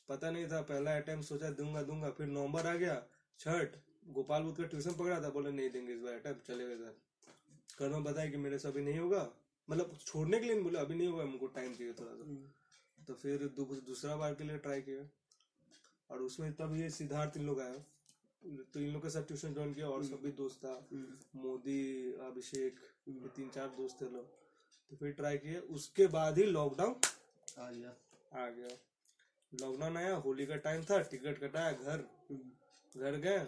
पता 0.09 0.31
नहीं 0.31 0.47
था 0.49 0.61
पहला 0.69 0.97
अटेम्प्ट 0.97 1.29
सोचा 1.29 1.50
दूँगा 1.59 1.83
दूँगा 1.83 2.11
फिर 2.11 2.27
नवंबर 2.29 2.67
आ 2.67 2.75
गया 2.75 3.03
छठ 3.41 3.77
गोपाल 4.15 4.43
बुद्ध 4.43 4.57
का 4.57 4.67
ट्यूशन 4.67 4.93
पकड़ा 4.93 5.21
था 5.23 5.31
बोले 5.31 5.50
नहीं 5.50 5.71
देंगे 5.71 5.93
इस 5.93 6.00
बार 6.00 6.15
अटेम्प्ट 6.15 6.47
चलेगा 6.47 6.75
घर 6.75 6.95
घर 7.81 7.88
में 7.88 8.05
बताया 8.05 8.31
कि 8.31 8.37
मेरे 8.37 8.59
से 8.59 8.69
अभी 8.69 8.83
नहीं 8.83 8.99
होगा 8.99 9.29
मतलब 9.69 9.99
छोड़ने 10.07 10.38
के 10.41 10.47
लिए 10.47 10.61
बोले 10.62 10.79
अभी 10.79 10.95
नहीं 10.95 11.09
होगा 11.09 11.23
हमको 11.23 11.47
टाइम 11.57 11.75
चाहिए 11.75 11.93
थोड़ा 11.93 12.12
सा। 12.12 13.05
तो 13.05 13.15
फिर 13.15 13.47
दूसरा 13.87 14.17
बार 14.17 14.35
के 14.35 14.45
लिए 14.45 14.59
ट्राई 14.59 14.81
किया 14.83 15.03
और 16.11 16.23
उसमें 16.23 16.53
तब 16.55 16.75
ये 16.77 16.91
सिद्धार्थ 16.91 17.37
इन 17.37 17.47
लोग 17.47 17.61
आए 17.61 17.85
तो 18.73 18.81
इन 18.81 18.93
लोग 18.93 19.03
के 19.03 19.11
साथ 19.11 19.23
ट्यूशन 19.27 19.55
ज्वाइन 19.55 19.75
किया 19.75 19.88
और 19.88 20.05
सभी 20.05 20.31
दोस्त 20.33 20.65
था 20.65 20.75
मोदी 21.37 22.12
अभिषेक 22.27 22.81
ये 23.09 23.29
तीन 23.37 23.49
चार 23.50 23.69
दोस्त 23.77 24.00
थे 24.03 24.11
लोग। 24.12 24.27
तो 24.91 24.97
फिर 24.97 25.12
ट्राई 25.12 25.38
किए 25.38 25.59
उसके 25.77 26.07
बाद 26.09 26.38
ही 26.38 26.45
लॉकडाउन 26.45 26.95
आ 27.59 27.71
गया। 27.71 27.95
आ 28.35 28.49
गया। 28.50 28.69
लॉकडाउन 29.52 29.97
आया 29.97 30.14
होली 30.25 30.47
का 30.47 30.57
टाइम 30.64 30.83
था 30.85 30.99
टिकट 31.11 31.38
कटाया 31.40 31.71
घर 31.73 32.05
घर 32.95 33.17
गए। 33.17 33.38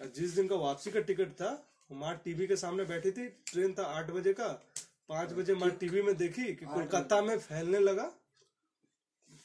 और 0.00 0.12
जिस 0.16 0.34
दिन 0.34 0.48
का 0.48 0.56
वापसी 0.56 0.90
का 0.90 1.00
टिकट 1.08 1.32
था 1.40 1.50
माँ 1.90 2.14
टीवी 2.24 2.46
के 2.46 2.56
सामने 2.56 2.84
बैठी 2.84 3.10
थी 3.12 3.26
ट्रेन 3.50 3.72
था 3.78 3.84
आठ 3.98 4.10
बजे 4.10 4.32
का 4.32 4.48
पाँच 5.08 5.32
बजे 5.32 5.54
माँ 5.54 5.70
टीवी 5.80 6.02
में 6.02 6.16
देखी 6.16 6.44
कि 6.54 6.66
कोलकाता 6.66 7.20
में 7.22 7.38
फैलने 7.38 7.78
लगा। 7.78 8.04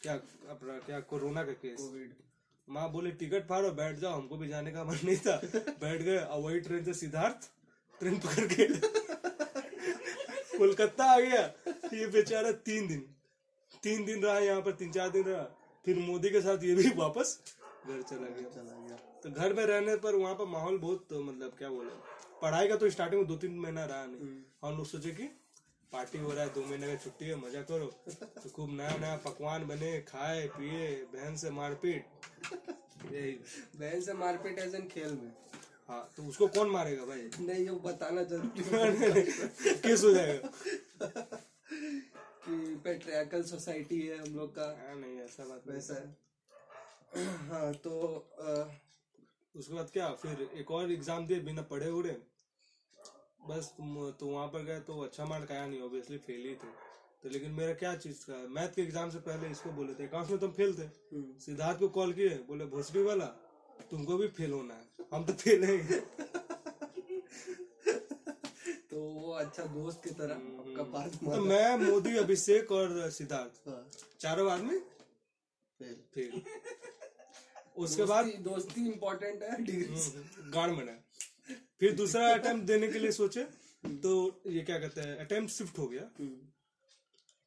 क्या 0.02 0.14
अपना 0.50 0.78
क्या 0.86 1.00
कोरोना 1.10 1.44
का 1.44 1.54
केस 1.54 1.78
कोविड 1.80 2.14
माँ 2.68 2.92
बोले 2.92 3.12
टिकट 3.18 3.48
फाड़ो 3.48 3.72
बैठ 3.72 3.98
जाओ 4.00 4.14
हमको 4.14 4.38
भी 4.38 4.48
जाने 4.48 4.72
का 4.72 4.84
मन 4.84 5.00
नहीं 5.04 5.18
था। 5.18 5.36
बैठ 5.82 6.02
गए 6.02 6.18
और 6.18 6.42
वही 6.42 6.60
ट्रेन 6.60 6.84
से 6.86 6.94
सिद्धार्थ 6.94 7.50
ट्रेन 8.02 8.20
पकड़ 8.20 8.46
के 8.54 8.68
कोलकाता 10.58 11.06
आ 11.06 11.20
गया। 11.20 11.42
ये 11.94 12.08
बेचारा 12.08 12.52
तीन 12.66 12.88
दिन 12.88 13.06
तीन 13.84 14.06
दिन 14.06 14.24
रहा 14.24 14.38
यहाँ 14.40 14.62
पर 14.62 14.72
तीन 14.72 14.92
चार 14.92 15.10
दिन 15.10 15.24
रहा। 15.24 15.44
फिर 15.86 15.98
मोदी 16.00 16.30
के 16.30 16.42
साथ 16.42 16.64
ये 16.64 16.76
भी 16.76 16.90
वापस 16.98 17.40
घर 17.88 18.02
चला 18.02 18.28
गया। 18.28 18.50
चला 18.50 18.76
गया। 18.88 18.98
तो 19.24 19.30
घर 19.32 19.54
में 19.54 19.66
रहने 19.66 19.96
पर 20.04 20.16
वहाँ 20.16 20.36
पर 20.36 20.46
माहौल 20.52 20.78
बहुत 20.78 21.06
तो 21.10 21.22
मतलब 21.24 21.56
क्या 21.58 21.70
बोले 21.70 21.90
पढ़ाई 22.42 22.68
का 22.68 22.76
तो 22.76 22.90
स्टार्टिंग 22.90 23.22
में 23.22 23.28
दो 23.28 23.36
तीन 23.44 23.60
महीना 23.60 23.86
रहा 23.86 24.06
नहीं। 24.06 24.30
हम 24.64 24.78
लोग 24.78 24.86
सोचे 24.88 25.12
कि 25.12 25.24
पार्टी 25.92 26.18
हो 26.18 26.32
रहा 26.32 26.44
है 26.44 26.54
दो 26.54 26.62
महीने 26.62 26.88
का 26.88 26.96
छुट्टी 27.04 27.26
है 27.26 27.36
मज़ा 27.36 27.62
करो। 27.72 27.86
तो 28.44 28.50
खूब 28.50 28.72
नया 28.78 28.96
नया 29.02 29.16
पकवान 29.26 29.68
बने 29.68 29.92
खाए 30.08 30.48
पिए 30.58 30.88
बहन 31.14 31.36
से 31.36 31.50
मारपीट। 31.60 32.06
यही। 33.14 33.32
बहन 33.80 34.02
से 34.02 34.14
मारपीट 34.14 34.60
इन 34.60 34.88
खेल 34.94 35.14
में। 35.14 35.32
हाँ 35.90 36.04
तो 36.18 36.24
उसको 36.30 36.48
कौन 36.48 36.70
मारेगा 36.70 37.06
भाई? 37.06 37.30
नहीं 37.40 37.68
वो 37.70 37.80
बताना 37.80 38.24
ज़रूरी 38.24 39.24
केस 39.86 40.04
हो 40.04 40.12
जाएगा? 40.12 40.50
कि 42.46 42.76
पेट्रियाकल 42.84 43.44
सोसाइटी 43.44 44.00
है 44.02 44.18
हम 44.18 44.36
लोग 44.36 44.56
का। 44.56 44.66
हाँ, 44.82 44.96
नहीं 44.96 45.20
ऐसा 45.20 45.46
बात 45.46 45.68
नहीं 45.68 45.76
वैसा 45.76 45.94
है। 45.96 47.26
हाँ। 47.50 47.74
तो 47.84 47.92
अ, 48.40 48.72
उसके 49.56 49.74
बाद 49.74 49.90
क्या 49.94 50.10
फिर 50.22 50.50
एक 50.60 50.72
और 50.72 50.92
एग्ज़ाम 50.92 51.28
दिए 51.28 51.40
बिना 51.40 51.62
पढ़े 51.72 51.90
उड़े 51.92 52.16
बस 53.50 53.74
तुम- 53.78 54.12
तो 54.20 54.28
वहाँ 54.28 54.48
पर 54.48 54.64
गए 54.66 54.80
तो 54.82 55.00
अच्छा 55.02 55.26
मार्क 55.26 55.52
आया 55.52 55.66
नहीं 55.68 55.82
ऑब्वियसली 55.82 56.18
फेल 56.18 56.46
ही 56.48 56.54
थे। 56.56 56.70
तो 57.24 57.30
लेकिन 57.30 57.52
मेरा 57.52 57.74
क्या 57.74 57.96
चीज़ 57.96 58.24
का 58.30 58.38
मैथ 58.50 58.76
के 58.76 58.82
एग्ज़ाम 58.82 59.10
से 59.10 59.20
पहले 59.28 59.48
इसको 59.50 59.72
बोले 59.72 59.94
थे 59.94 60.08
अकाउंट्स 60.08 60.32
में 60.32 60.40
तुम 60.40 60.52
फेल 60.52 60.74
थे? 60.78 60.84
हम्म, 60.84 61.38
सिद्धार्थ 61.40 61.80
को 61.80 61.88
कॉल 61.98 62.14
किए 62.14 62.30
बोले 62.48 62.66
भोसड़ी 62.74 63.04
वाला 63.04 63.26
तुमको 63.92 64.18
भी 64.18 64.28
फेल 64.38 64.52
होना 64.54 64.74
है 64.74 65.08
हम 65.14 65.26
तो 65.26 65.34
फेल 65.34 65.64
हैं 65.64 66.00
तो 68.90 69.02
वो 69.02 69.25
अच्छा 69.36 69.64
दोस्त 69.74 70.04
की 70.04 70.10
तरह 70.20 70.36
आपका 70.36 70.84
बात 70.92 71.16
तो 71.24 71.42
मैं 71.46 71.76
मोदी 71.78 72.16
अभिषेक 72.18 72.72
और 72.72 73.10
सिद्धार्थ। 73.12 73.68
हाँ, 73.70 73.90
चारों 74.20 74.50
आदमी 74.52 74.78
फिर 75.80 75.94
फेल। 76.16 76.42
उसके 77.86 78.04
बाद 78.04 78.26
दोस्ती- 78.44 78.86
इम्पोर्टेंट 78.88 79.44
है 79.44 79.62
डिग्री 79.64 79.84
हम्म, 79.86 80.52
गाड़ 80.52 80.70
बना 80.72 80.98
फिर 81.80 81.94
दूसरा 81.96 82.34
अटेम्प्ट 82.34 82.66
देने 82.68 82.88
के 82.92 83.00
लिए 83.00 83.12
सोचे 83.12 83.44
तो 84.04 84.12
ये 84.48 84.62
क्या 84.62 84.78
कहते 84.80 85.02
हैं 85.02 85.18
अटेम्प्ट 85.26 85.54
शिफ्ट 85.54 85.78
हो 85.80 85.88
गया। 85.88 86.02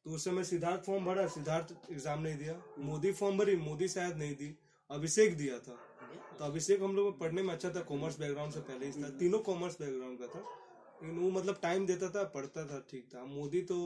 तो 0.05 0.11
उस 0.15 0.23
समय 0.25 0.43
सिद्धार्थ 0.43 0.83
फॉर्म 0.83 1.05
भरा 1.05 1.27
सिद्धार्थ 1.27 1.91
एग्ज़ाम 1.91 2.21
नहीं 2.21 2.37
दिया। 2.37 2.53
मोदी 2.79 3.11
फॉर्म 3.11 3.37
भरी 3.37 3.55
मोदी 3.55 3.87
शायद 3.87 4.17
नहीं 4.17 4.35
दी 4.35 4.55
अभिषेक 4.89 5.35
दिया 5.37 5.59
था। 5.59 5.77
तो 6.39 6.45
अभिषेक 6.45 6.81
हम 6.81 6.95
लोग 6.95 7.19
पढ़ने 7.19 7.41
में 7.43 7.53
अच्छा 7.53 7.69
था 7.69 7.81
कॉमर्स 7.81 8.19
बैकग्राउंड 8.19 8.53
से 8.53 8.59
पहले 8.59 8.85
ही 8.85 9.03
था। 9.03 9.09
तीनों 9.19 9.39
कॉमर्स 9.39 9.77
बैकग्राउंड 9.79 10.19
का 10.19 10.27
था। 10.27 10.43
लेकिन 11.03 11.19
वो 11.19 11.29
मतलब 11.29 11.59
टाइम 11.61 11.85
देता 11.85 12.09
था 12.09 12.23
पढ़ता 12.23 12.65
था 12.65 12.79
ठीक 12.89 13.05
था। 13.15 13.23
मोदी 13.25 13.61
तो 13.61 13.77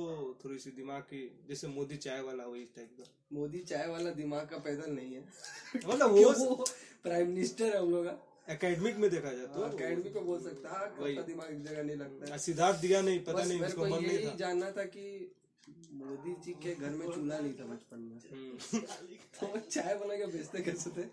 थोड़ी 0.45 0.57
सी 0.59 0.71
दिमाग 0.71 1.01
की 1.01 1.21
जैसे 1.49 1.67
मोदी 1.67 1.97
चाय 1.97 2.21
वाला 2.21 2.45
वही 2.45 2.63
टाइप 2.75 2.95
का। 2.99 3.03
मोदी 3.33 3.59
चाय 3.59 3.87
वाला 3.87 4.11
दिमाग 4.11 4.47
का 4.47 4.57
पैदल 4.57 4.91
नहीं 4.91 5.13
है। 5.13 5.23
मतलब 5.87 6.11
वो 6.15 6.31
वो 6.45 6.65
प्राइम 7.03 7.27
मिनिस्टर 7.27 7.65
है 7.65 7.79
हम 7.79 7.91
लोग 7.91 8.05
का। 8.05 8.53
एकेडमिक 8.53 8.97
में 8.97 9.09
देखा 9.11 9.33
जाए 9.33 9.45
तो। 9.45 9.61
अकेडमी 9.61 10.09
को 10.09 10.21
बोल 10.21 10.41
सकता 10.41 10.79
है 10.79 11.23
दिमाग 11.23 11.51
एक 11.51 11.63
जगह 11.63 11.83
नहीं 11.83 11.95
लगता 11.97 12.33
है। 12.33 12.39
सिद्धार्थ 12.39 12.77
दिया 12.77 13.01
नहीं 13.01 13.23
पता 13.23 13.43
नहीं 13.43 13.61
उसको 13.61 13.85
मन 13.85 14.03
नहीं 14.03 14.27
था। 14.27 14.35
जानना 14.35 14.71
था 14.71 14.83
कि 14.95 15.05
मोदी 15.93 16.33
जी 16.45 16.53
के 16.63 16.75
घर 16.75 16.89
में 16.89 17.05
चूल्हा 17.11 17.39
नहीं 17.39 17.53
था 17.53 17.65
बचपन 17.65 17.99
में। 17.99 18.19
हम्म। 18.31 18.79
तो 19.39 19.59
चाय 19.59 19.95
बना 19.95 20.15
के 20.15 20.25
बेचते 20.25 20.61
कैसे 20.61 20.89
थे? 20.89 21.05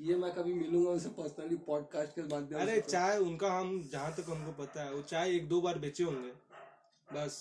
ये 0.00 0.14
मैं 0.16 0.30
कभी 0.34 0.52
मिलूँगा 0.54 0.90
उनसे 0.90 1.08
पर्सनली 1.08 1.56
पॉडकास्ट 1.66 2.14
के 2.14 2.22
माध्यम 2.22 2.60
अरे 2.60 2.80
चाय 2.80 3.18
उनका 3.18 3.50
हम 3.50 3.68
जहाँ 3.92 4.12
तक 4.12 4.26
हमको 4.30 4.52
पता 4.62 4.82
है 4.84 4.92
वो 4.92 5.02
चाय 5.02 5.34
एक 5.36 5.48
दो 5.48 5.60
बार 5.60 5.78
बेचे 5.78 6.04
होंगे। 6.04 6.32
बस 7.08 7.38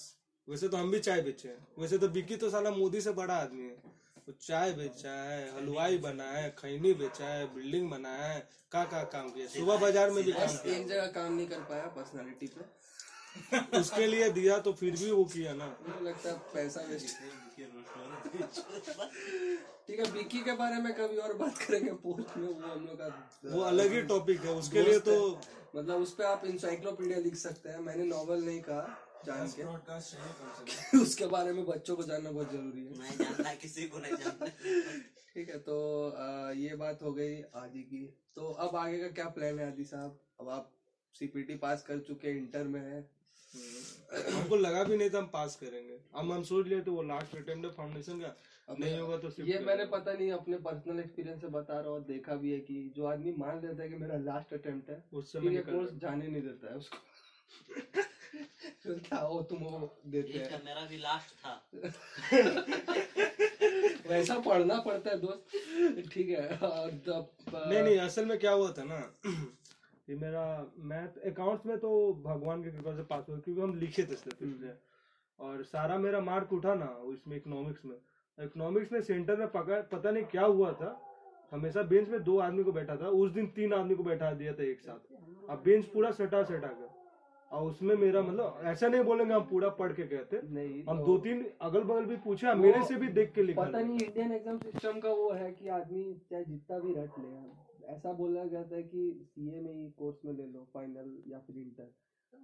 वैसे 0.48 0.68
तो 0.68 0.78
हम 0.78 0.92
भी 0.92 1.00
चाय 1.00 1.22
बेचे 1.22 1.50
हैं। 1.50 1.68
वैसे 1.80 1.98
तो 1.98 2.08
बिकी 2.10 2.36
तो 2.38 2.50
साला 2.50 2.72
मोदी 2.72 3.02
से 3.02 3.12
बड़ा 3.14 3.36
आदमी 3.36 3.64
है। 3.64 3.94
वो 4.18 4.34
चाय 4.42 4.72
बेचा 4.74 5.12
है 5.22 5.42
हलवाई 5.56 5.98
बना 5.98 6.30
है 6.32 6.50
खैनी 6.60 6.94
बेचा 6.94 7.28
है 7.28 7.46
बिल्डिंग 7.56 7.90
बनाया 7.92 8.26
है 8.26 8.40
का 8.72 8.84
का 8.86 9.04
काम 9.14 9.30
किया 9.30 9.48
सुबह 9.50 9.78
बाज़ार 9.78 10.12
में 10.12 10.24
भी 10.24 10.32
काम 10.32 10.56
किया। 10.56 10.76
एक 10.76 10.88
जगह 10.88 11.08
काम 11.18 11.34
नहीं 11.34 11.48
कर 11.48 11.60
पाया 11.70 11.88
पर्सनालिटी 11.98 12.48
पे। 12.48 13.80
उसके 13.80 14.08
लिए 14.08 14.30
दिया 14.32 14.58
तो 14.60 14.74
फिर 14.74 14.92
भी 14.94 15.12
वो 15.12 15.24
किया 15.34 15.54
ना। 15.54 15.66
मुझे 15.88 16.06
लगता 16.06 16.30
है 16.30 16.38
पैसा 16.54 16.82
वेस्ट 16.90 17.18
ठीक 18.42 20.00
है 20.00 20.12
बिकी 20.14 20.40
के 20.44 20.52
बारे 20.52 20.82
में 20.82 20.94
कभी 20.94 21.18
और 21.18 21.34
बात 21.34 21.58
करेंगे 21.58 21.92
पोस्ट 21.92 22.38
में 22.38 22.48
वो 22.48 22.54
हम 22.54 22.86
लोग 22.86 22.98
का 22.98 23.08
वो 23.56 23.62
अलग 23.62 23.92
ही 23.94 24.02
टॉपिक 24.02 24.40
है 24.42 24.52
उसके 24.52 24.82
लिए 24.84 25.00
तो 25.00 25.16
मतलब 25.76 26.02
उस 26.02 26.14
पर 26.14 26.24
आप 26.24 26.46
इंसाइक्लोपीडिया 26.46 27.20
लिख 27.20 27.36
सकते 27.36 27.70
हैं 27.70 27.80
मैंने 27.80 28.04
नॉवल 28.04 28.44
नहीं 28.44 28.62
कहा 28.62 28.88
जान 29.26 29.48
के। 29.48 29.64
उसके 31.02 31.26
बारे 31.26 31.54
में 31.54 31.66
बच्चों 31.66 31.96
को 31.96 32.04
जानना 32.04 32.32
बहुत 32.32 32.52
ज़रूरी 32.52 32.86
है। 32.86 32.98
नहीं 33.00 33.18
जानना 33.18 33.54
किसी 33.54 33.88
को 33.88 34.00
नहीं 34.00 34.16
जानना 34.16 34.48
ठीक 35.34 35.50
है 35.50 35.58
तो 35.60 35.78
अ, 36.10 36.52
ये 36.52 36.76
बात 36.76 37.02
हो 37.04 37.14
गई 37.14 37.42
आदि 37.56 37.84
की। 37.84 38.06
तो 38.36 38.52
अब 38.52 38.76
आगे 38.76 38.98
का 39.00 39.08
क्या 39.08 39.26
प्लान 39.30 39.60
है 39.60 39.68
आदि 39.68 39.84
साहब? 39.84 40.20
अब 40.40 40.50
आप 40.50 40.72
सीपीटी 41.14 41.56
पास 41.56 41.84
कर 41.84 42.00
चुके 42.00 42.38
इंटर 42.38 42.64
में 42.64 42.82
है। 42.82 43.15
हमको 44.36 44.56
लगा 44.56 44.84
भी 44.84 44.98
नहीं 44.98 45.10
था 45.10 45.18
हम 45.18 45.30
पास 45.34 45.56
करेंगे। 45.56 46.00
हम 46.16 46.34
हम 46.34 46.44
सोच 46.44 46.68
लिए 46.68 46.82
थे 46.82 46.92
वो 46.92 47.04
लास्ट 47.04 47.36
अटेम्प्ट 47.36 47.76
फाउंडेशन 47.76 48.20
का 48.20 48.36
अब 48.70 48.76
नहीं 48.80 49.00
होगा 49.00 49.18
तो 49.18 49.44
ये 49.44 49.60
मैंने 49.60 49.86
पता 49.86 50.14
नहीं 50.14 50.32
अपने 50.32 50.58
पर्सनल 50.58 51.00
एक्सपीरियंस 51.00 51.42
से 51.42 51.48
बता 51.48 51.80
रहा 51.80 51.90
हूँ 51.90 52.06
देखा 52.06 52.36
भी 52.36 52.52
है 52.52 52.60
कि 52.60 52.94
जो 52.96 53.06
आदमी 53.06 53.34
मान 53.38 53.66
लेता 53.66 53.84
है 53.84 53.90
कि 53.90 53.96
मेरा 53.96 54.18
लास्ट 54.18 54.54
अटेम्प्ट 54.54 54.90
है 54.90 55.04
उस 55.14 55.32
फिर 55.32 55.42
समय 55.42 55.56
ये 55.56 55.62
कोर्स 55.62 55.94
जाने 55.94 56.28
नहीं 56.28 56.42
देता 56.42 56.72
है 56.72 56.78
उसको। 56.78 56.98
क्या 58.86 59.20
हो 59.20 59.42
तुम 59.42 59.58
वो 59.58 60.02
देते 60.08 60.38
हैं। 60.38 60.66
मेरा 60.66 60.86
भी 60.86 60.98
लास्ट 60.98 61.36
था? 61.36 61.70
वैसा 64.10 64.40
पढ़ना 64.40 64.80
पड़ता 64.80 65.10
है 65.10 65.20
दोस्त। 65.20 65.46
ठीक 66.14 66.30
है 66.30 66.58
और 66.58 66.92
नहीं 67.56 67.84
नहीं 67.84 67.98
असल 67.98 68.26
में 68.26 68.40
क्या 68.40 68.52
हुआ 68.52 68.72
था 68.72 68.84
ना 68.84 69.16
ये 70.08 70.16
मेरा 70.16 70.44
मैथ 70.86 71.18
अकाउंट्स 71.28 71.66
में 71.66 71.78
तो 71.80 71.92
भगवान 72.26 72.64
की 72.64 72.72
कृपा 72.72 72.96
से 72.96 73.04
पास 73.06 73.26
हुआ 73.30 73.38
क्योंकि 73.38 73.62
हम 73.62 73.74
लिखे 73.76 74.04
थे 74.04 74.16
सिर्फ़ 74.16 74.44
इसलिए। 74.44 74.74
और 75.40 75.64
सारा 75.66 75.98
मेरा 76.00 76.20
मार्क 76.22 76.54
उठा 76.54 76.74
ना 76.76 76.90
इसमें 77.14 77.36
इकोनॉमिक्स 77.38 77.86
में। 77.86 77.96
इकोनॉमिक्स 78.38 78.92
में 78.92 79.02
सेंटर 79.04 79.38
में 79.38 79.48
पकड़ 79.52 79.82
पता 79.92 80.12
नहीं 80.12 80.24
क्या 80.32 80.46
हुआ 80.46 80.72
था। 80.74 81.00
हमेशा 81.52 81.82
बेंच 81.84 82.10
में 82.10 82.24
दो 82.24 82.38
आदमी 82.40 82.64
को 82.64 82.72
बैठा 82.72 82.96
था 82.98 83.10
उस 83.16 83.32
दिन 83.32 83.48
तीन 83.56 83.74
आदमी 83.74 83.96
को 83.96 84.04
बैठा 84.04 84.32
दिया 84.36 84.54
था 84.54 84.64
एक 84.64 84.80
साथ। 84.82 85.50
अब 85.50 85.62
बेंच 85.66 85.86
पूरा 85.88 86.12
सटा 86.14 86.44
सटा 86.44 86.68
कर। 86.70 86.94
और 87.52 87.64
उसमें 87.64 87.96
मेरा 87.98 88.22
मतलब 88.22 88.62
ऐसा 88.66 88.88
नहीं 88.88 89.04
बोलेंगे 89.04 89.34
हम 89.34 89.44
पूरा 89.50 89.70
पढ़ 89.76 89.92
के 89.94 90.04
गए 90.08 90.24
थे। 90.32 90.42
नहीं 90.50 90.84
हम 90.86 91.00
तो 91.00 91.06
दो 91.06 91.18
तीन 91.20 91.46
अगल 91.62 91.84
बगल 91.84 92.06
भी 92.06 92.16
पूछे 92.24 92.54
मेरे 92.56 92.84
से 92.86 92.96
भी 92.96 93.08
देख 93.10 93.32
के 93.34 93.44
लिखा 93.44 93.64
पता 93.64 93.80
नहीं 93.80 94.00
इंडियन 94.00 94.32
एग्ज़ाम 94.32 94.58
सिस्टम 94.60 95.00
का 95.00 95.10
वो 95.12 95.32
है 95.34 95.52
कि 95.52 95.68
आदमी 95.70 96.04
चाहे 96.30 96.44
जितना 96.46 96.80
भी 96.80 96.94
रट 96.94 97.20
ले। 97.20 97.30
ऐसा 97.90 98.14
बोला 98.14 98.46
जाता 98.46 98.76
है 98.76 98.84
कि 98.84 99.04
सीए 99.24 99.60
में 99.60 99.74
ही 99.74 99.90
कोर्स 99.90 100.26
में 100.26 100.34
ले 100.34 100.46
लो 100.48 100.68
फाइनल 100.74 101.16
या 101.28 101.40
फिर 101.40 101.58
इंटर 101.58 101.92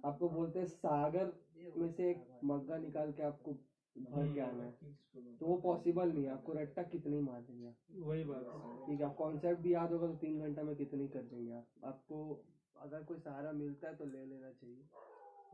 आपको 0.04 0.28
बोलते 0.28 0.58
हैं 0.58 0.66
सागर 0.66 1.32
में 1.76 1.88
से 1.88 2.10
एक 2.10 2.24
मग्गा 2.44 2.76
निकाल 2.78 3.12
के 3.12 3.22
आपको 3.22 3.52
भर 3.96 4.32
के 4.34 4.40
आना 4.40 4.62
है। 4.62 5.36
तो 5.38 5.46
वो 5.46 5.56
पॉसिबल 5.56 6.12
नहीं 6.12 6.24
है 6.24 6.30
आपको 6.30 6.52
रट्टा 6.52 6.82
कितनी 6.82 7.20
मार 7.20 7.40
देंगे 7.40 7.66
आप। 7.66 7.74
वही 8.00 8.24
बात 8.24 8.46
है। 8.46 8.86
ठीक 8.86 9.00
है 9.00 9.06
आप 9.06 9.14
कॉन्सेप्ट 9.14 9.60
भी 9.60 9.74
याद 9.74 9.92
होगा 9.92 10.06
तो 10.06 10.14
तीन 10.14 10.38
घंटा 10.40 10.62
में 10.62 10.74
कितनी 10.76 11.08
कर 11.08 11.22
देंगे 11.22 11.52
आप। 11.52 11.84
आपको 11.84 12.22
अगर 12.76 13.02
कोई 13.02 13.18
सहारा 13.18 13.52
मिलता 13.52 13.88
है 13.88 13.94
तो 13.94 14.04
ले 14.04 14.24
लेना 14.26 14.50
चाहिए। 14.50 14.86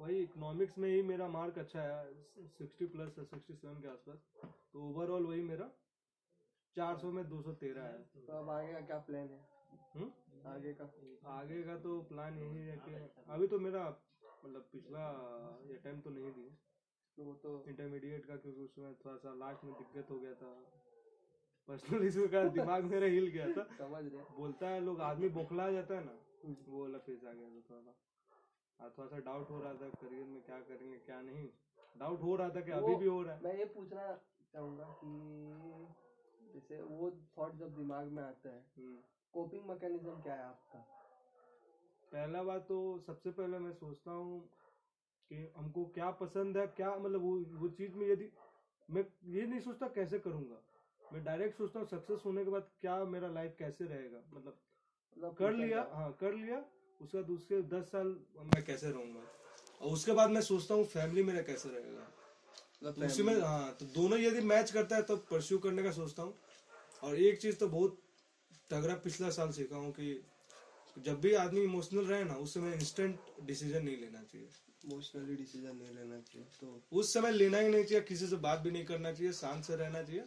वही 0.01 0.23
इकोनॉमिक्स 0.23 0.79
में 0.79 0.89
ही 0.89 1.03
मेरा 1.03 1.29
मार्क 1.29 1.59
अच्छा 1.59 1.83
है 1.83 2.47
सिक्सटी 2.49 2.87
प्लस 2.87 3.19
है 3.19 3.25
सिक्सटी 3.25 3.55
सेवन 3.55 3.81
के 3.81 3.89
आसपास। 3.89 4.51
तो 4.73 4.89
ओवरऑल 4.89 5.27
वही 5.27 5.43
मेरा 5.43 5.71
चार 6.77 6.97
सौ 6.97 7.13
में 7.13 7.29
दो 7.29 7.41
सौ 7.43 7.53
तेरह 7.53 7.83
है। 7.83 8.27
तो 8.27 8.33
अब 8.33 8.51
आगे 8.51 8.73
का 8.73 8.81
क्या 8.81 8.99
प्लान 8.99 9.29
है? 9.29 9.58
हम्म? 9.73 10.11
आगे 10.51 10.73
का। 10.73 10.85
आगे 11.31 11.63
का 11.63 11.77
तो 11.79 12.01
प्लान 12.03 12.39
यही 12.39 12.63
है 12.67 12.77
कि 12.79 12.95
अभी 13.33 13.47
तो 13.47 13.59
मेरा 13.59 13.85
मतलब 14.45 14.69
पिछला 14.73 15.07
अटेम्प्ट 15.77 16.05
तो 16.05 16.11
नहीं 16.11 16.33
दिए 16.33 16.51
तो 17.17 17.25
वो 17.25 17.33
तो 17.35 17.53
इंटरमीडिएट 17.69 18.27
का 18.27 18.37
क्योंकि 18.37 18.61
उसमें 18.61 18.95
थोड़ा 18.95 19.17
सा 19.17 19.33
लास्ट 19.35 19.65
में 19.65 19.73
दिक्कत 19.75 20.11
हो 20.11 20.19
गया 20.21 20.35
था। 20.35 20.53
पर्सनल 21.69 22.07
इशू 22.07 22.27
का 22.29 22.43
दिमाग 22.49 22.85
मेरा 22.85 23.07
हिल 23.07 23.27
गया 23.29 23.47
था। 23.53 23.65
समझ 23.79 24.05
रहे। 24.05 24.23
बोलता 24.37 24.69
है 24.69 24.81
लोग 24.81 25.01
आदमी 25.01 25.29
बौखला 25.29 25.71
जाता 25.71 25.95
है 25.95 26.05
ना 26.05 26.13
हम्म। 26.45 26.57
वो 26.69 26.83
वाला 26.83 26.99
फ़ेज़ 26.99 27.27
आ 27.27 27.33
गया 27.33 27.49
था 27.49 27.61
थोड़ा 27.71 27.81
सा 27.83 27.95
हाँ, 28.81 28.91
थोड़ा 28.99 29.09
सा 29.09 29.19
डाउट 29.19 29.51
हो 29.51 29.61
रहा 29.61 29.75
था 29.75 29.89
करियर 30.03 30.25
में 30.25 30.43
क्या 30.43 30.61
करेंगे 30.61 30.99
क्या 30.99 31.21
नहीं। 31.21 31.49
डाउट 31.97 32.23
हो 32.23 32.37
रहा 32.37 32.49
था 32.49 32.61
कि 32.61 32.71
अभी 32.71 32.95
भी 32.95 33.07
हो 33.07 33.23
रहा 33.23 33.35
है। 33.35 33.43
मैं 33.45 33.55
ये 33.59 33.65
पूछना 33.65 34.07
चाहूँगा 34.53 34.85
कि 35.05 36.53
जैसे 36.55 36.81
वो 36.83 37.11
थॉट 37.39 37.55
जब 37.55 37.75
दिमाग 37.77 38.13
में 38.13 38.23
आता 38.23 38.49
है 38.49 38.65
हम्म। 38.79 38.97
कोपिंग 39.35 39.69
मैकेनिज्म 39.69 40.21
क्या 40.23 40.35
है 40.35 40.45
आपका? 40.45 40.79
पहला 42.13 42.43
बात 42.43 42.63
तो 42.69 42.79
सबसे 43.07 43.31
पहले 43.31 43.59
मैं 43.59 43.73
सोचता 43.75 44.11
हूँ 44.11 44.41
कि 45.31 45.37
हमको 45.57 45.85
क्या 45.95 46.11
पसंद 46.21 46.57
है 46.57 46.67
क्या 46.77 46.95
मतलब 46.97 47.23
वो 47.23 47.33
वो 47.61 47.69
चीज़ 47.79 47.97
में 47.97 48.07
यदि 48.09 48.31
मैं 48.89 49.05
ये 49.33 49.47
नहीं 49.47 49.61
सोचता 49.61 49.87
कैसे 49.97 50.19
करूँगा। 50.19 50.61
मैं 51.03 51.23
डायरेक्ट 51.25 51.59
सोचता 51.59 51.81
हूँ 51.81 51.87
सक्सेस 51.89 52.23
होने 52.25 52.45
के 52.45 52.51
बाद 52.51 52.71
क्या 52.81 52.97
मेरा 53.07 53.29
लाइफ 53.31 53.55
कैसे 53.59 53.85
रहेगा 53.85 54.23
मतलब 54.35 54.59
मतलब 55.17 55.35
कर 55.35 55.53
लिया 55.53 55.87
हाँ 55.93 56.11
कर 56.21 56.35
लिया 56.35 56.65
उसके 57.01 57.19
बाद 57.19 57.31
उसके 57.31 57.61
दस 57.69 57.91
साल 57.93 58.07
मैं 58.55 58.65
कैसे 58.65 58.91
रहूँगा? 58.91 59.21
और 59.81 59.93
उसके 59.93 60.13
बाद 60.13 60.31
मैं 60.31 60.41
सोचता 60.41 60.75
हूँ 60.75 60.85
फैमिली 60.87 61.23
मेरा 61.23 61.43
कैसे 61.43 61.69
रहेगा। 61.69 62.07
मतलब 62.83 62.95
तो 62.95 63.07
उसी 63.07 63.23
में 63.23 63.35
हाँ 63.41 63.73
तो 63.81 63.87
दोनों 63.95 64.19
यदि 64.19 64.41
मैच 64.47 64.71
करता 64.71 64.97
है 64.97 65.03
तो 65.03 65.17
परस्यू 65.31 65.59
करने 65.59 65.83
का 65.83 65.91
सोचता 65.93 66.23
हूँ। 66.23 66.35
और 67.03 67.17
एक 67.19 67.41
चीज़ 67.41 67.59
तो 67.59 67.69
बहुत 67.69 68.01
तगड़ा 68.71 68.95
पिछला 69.05 69.31
साल 69.31 69.51
सीखा 69.53 69.77
हूँ 69.77 69.91
कि 69.93 70.09
जब 70.97 71.21
भी 71.21 71.33
आदमी 71.37 71.61
इमोशनल 71.63 72.05
रहे 72.05 72.25
ना 72.25 72.35
उस 72.37 72.55
समय 72.55 72.73
इंस्टेंट 72.75 73.19
डिसीज़न 73.47 73.85
नहीं 73.85 73.97
लेना 73.97 74.23
चाहिए। 74.23 74.49
इमोशनली 74.85 75.37
डिसीज़न 75.37 75.77
नहीं 75.77 75.95
लेना 75.95 76.21
चाहिए 76.23 76.47
तो 76.61 76.99
उस 76.99 77.13
समय 77.15 77.33
लेना 77.33 77.59
ही 77.59 77.69
नहीं 77.69 77.85
चाहिए 77.85 78.05
किसी 78.05 78.27
से 78.27 78.37
बात 78.45 78.61
भी 78.61 78.71
नहीं 78.71 78.85
करना 78.85 79.13
चाहिए 79.13 79.33
शांत 79.35 79.65
से 79.65 79.77
रहना 79.77 80.03
चाहिए 80.03 80.25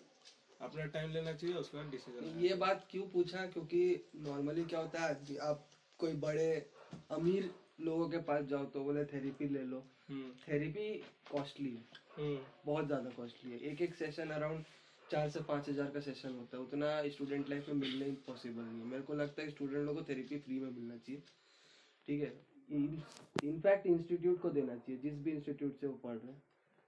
अपना 0.61 0.85
टाइम 0.95 1.11
लेना 1.11 1.33
चाहिए 1.33 1.55
उसके 1.57 1.77
बाद 1.77 1.89
डिसीज़न 1.91 2.39
ये 2.41 2.53
बात 2.55 2.87
क्यों 2.91 3.03
पूछा? 3.09 3.45
क्योंकि 3.47 3.81
नॉर्मली 4.25 4.63
क्या 4.65 4.79
होता 4.79 5.03
है 5.03 5.37
आप 5.43 5.67
कोई 5.99 6.13
बड़े 6.25 6.51
अमीर 7.11 7.49
लोगों 7.81 8.09
के 8.09 8.17
पास 8.27 8.45
जाओ 8.45 8.65
तो 8.65 8.83
बोले 8.83 9.05
थेरेपी 9.05 9.47
ले 9.49 9.63
लो। 9.65 9.83
थेरेपी 10.47 10.87
कॉस्टली 11.31 11.69
है। 11.69 12.35
बहुत 12.65 12.85
ज़्यादा 12.87 13.09
कॉस्टली 13.09 13.51
है। 13.51 13.59
एक 13.71 13.81
एक 13.81 13.95
सेशन 13.95 14.29
अराउंड 14.31 14.63
चार 15.11 15.29
से 15.29 15.39
पाँच 15.43 15.69
हज़ार 15.69 15.89
का 15.91 15.99
सेशन 15.99 16.35
होता 16.35 16.57
है। 16.57 16.63
उतना 16.63 16.89
स्टूडेंट 17.09 17.49
लाइफ 17.49 17.67
में 17.69 17.75
मिलना 17.75 18.05
ही 18.05 18.11
पॉसिबल 18.27 18.61
नहीं 18.61 18.79
है। 18.79 18.85
मेरे 18.87 19.03
को 19.03 19.13
लगता 19.13 19.41
है 19.41 19.49
स्टूडेंट 19.49 19.85
लोगों 19.85 20.01
को 20.01 20.07
थेरेपी 20.09 20.37
फ्री 20.39 20.59
में 20.59 20.69
मिलना 20.69 20.97
चाहिए। 20.97 21.21
ठीक 22.07 22.21
है? 22.21 22.33
इनफैक्ट 23.43 23.87
इंस्टीट्यूट 23.87 24.39
को 24.41 24.49
देना 24.49 24.75
चाहिए, 24.75 25.01
जिस 25.01 25.19
भी 25.23 25.31
इंस्टीट्यूट 25.31 25.75
से 25.75 25.87
वो 25.87 25.93
पढ़ 26.03 26.15
रहे 26.15 26.31
हैं। 26.31 26.41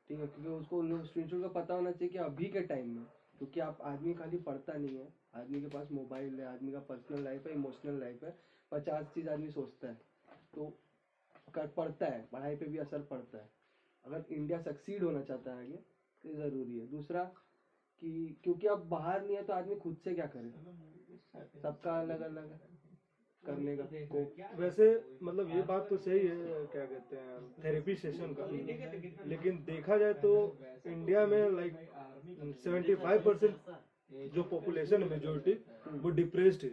ठीक 0.09 0.19
है? 0.19 0.27
क्योंकि 0.27 0.49
उसको 0.49 0.83
इंस्टीट्यूट 0.85 1.41
का 1.43 1.49
पता 1.59 1.73
होना 1.73 1.91
चाहिए 1.91 2.11
कि 2.11 2.17
अभी 2.19 2.45
के 2.45 2.61
टाइम 2.61 2.89
में, 2.89 3.03
क्योंकि 3.39 3.59
आप 3.59 3.81
आदमी 3.83 4.13
खाली 4.13 4.37
पढ़ता 4.39 4.73
नहीं 4.73 4.97
है। 4.97 5.11
आदमी 5.35 5.61
के 5.61 5.67
पास 5.67 5.91
मोबाइल 5.91 6.39
है, 6.39 6.45
आदमी 6.47 6.71
का 6.71 6.79
पर्सनल 6.89 7.23
लाइफ 7.23 7.47
है 7.47 7.53
इमोशनल 7.53 7.99
लाइफ 7.99 8.23
है। 8.23 8.35
पचास 8.71 9.11
चीज़ 9.15 9.29
आदमी 9.29 9.49
सोचता 9.51 9.87
है। 9.87 9.93
तो 10.53 10.73
कर, 11.53 11.67
पढ़ता 11.67 12.05
है, 12.05 12.27
पढ़ाई 12.31 12.55
पे 12.55 12.65
भी 12.65 12.77
असर 12.79 13.01
पड़ता 13.01 13.37
है। 13.37 13.49
अगर 14.05 14.25
इंडिया 14.31 14.61
सक्सीड 14.61 15.03
होना 15.03 15.21
चाहता 15.23 15.51
है 15.51 15.65
आगे 15.65 15.77
तो 16.23 16.33
ज़रूरी 16.33 16.79
है। 16.79 16.87
दूसरा 16.87 17.31
कि 18.03 18.11
क्योंकि 18.43 18.67
अब 18.67 18.87
बाहर 18.89 19.21
नहीं 19.21 19.35
है 19.35 19.43
तो 19.43 19.53
आदमी 19.53 19.75
खुद 19.77 19.97
से 20.03 20.13
क्या 20.13 20.25
करे? 20.27 20.49
सबका 21.61 21.99
अलग 21.99 22.21
अलग 22.21 22.51
है 22.51 22.59
करने 23.43 23.75
का। 23.77 23.83
को 24.07 24.19
वैसे 24.59 24.87
मतलब 25.23 25.49
ये 25.49 25.61
बात 25.61 25.87
तो 25.89 25.97
सही 25.97 26.19
है 26.19 26.65
क्या 26.73 26.85
कहते 26.85 27.15
हैं 27.15 27.39
थेरेपी 27.63 27.95
सेशन 27.95 28.35
का। 28.39 28.47
लेकिन 29.25 29.63
देखा 29.65 29.97
जाए 29.97 30.13
तो 30.21 30.33
इंडिया 30.87 31.25
में 31.27 31.49
लाइक 31.51 31.73
सेवेंटी 32.63 32.95
फाइव 32.95 33.21
परसेंट 33.21 33.55
जो 34.33 34.43
पॉपुलेशन 34.51 35.03
है 35.03 35.09
मेजोरिटी 35.09 35.53
वो 35.97 36.09
डिप्रेस्ड 36.11 36.63
है। 36.63 36.71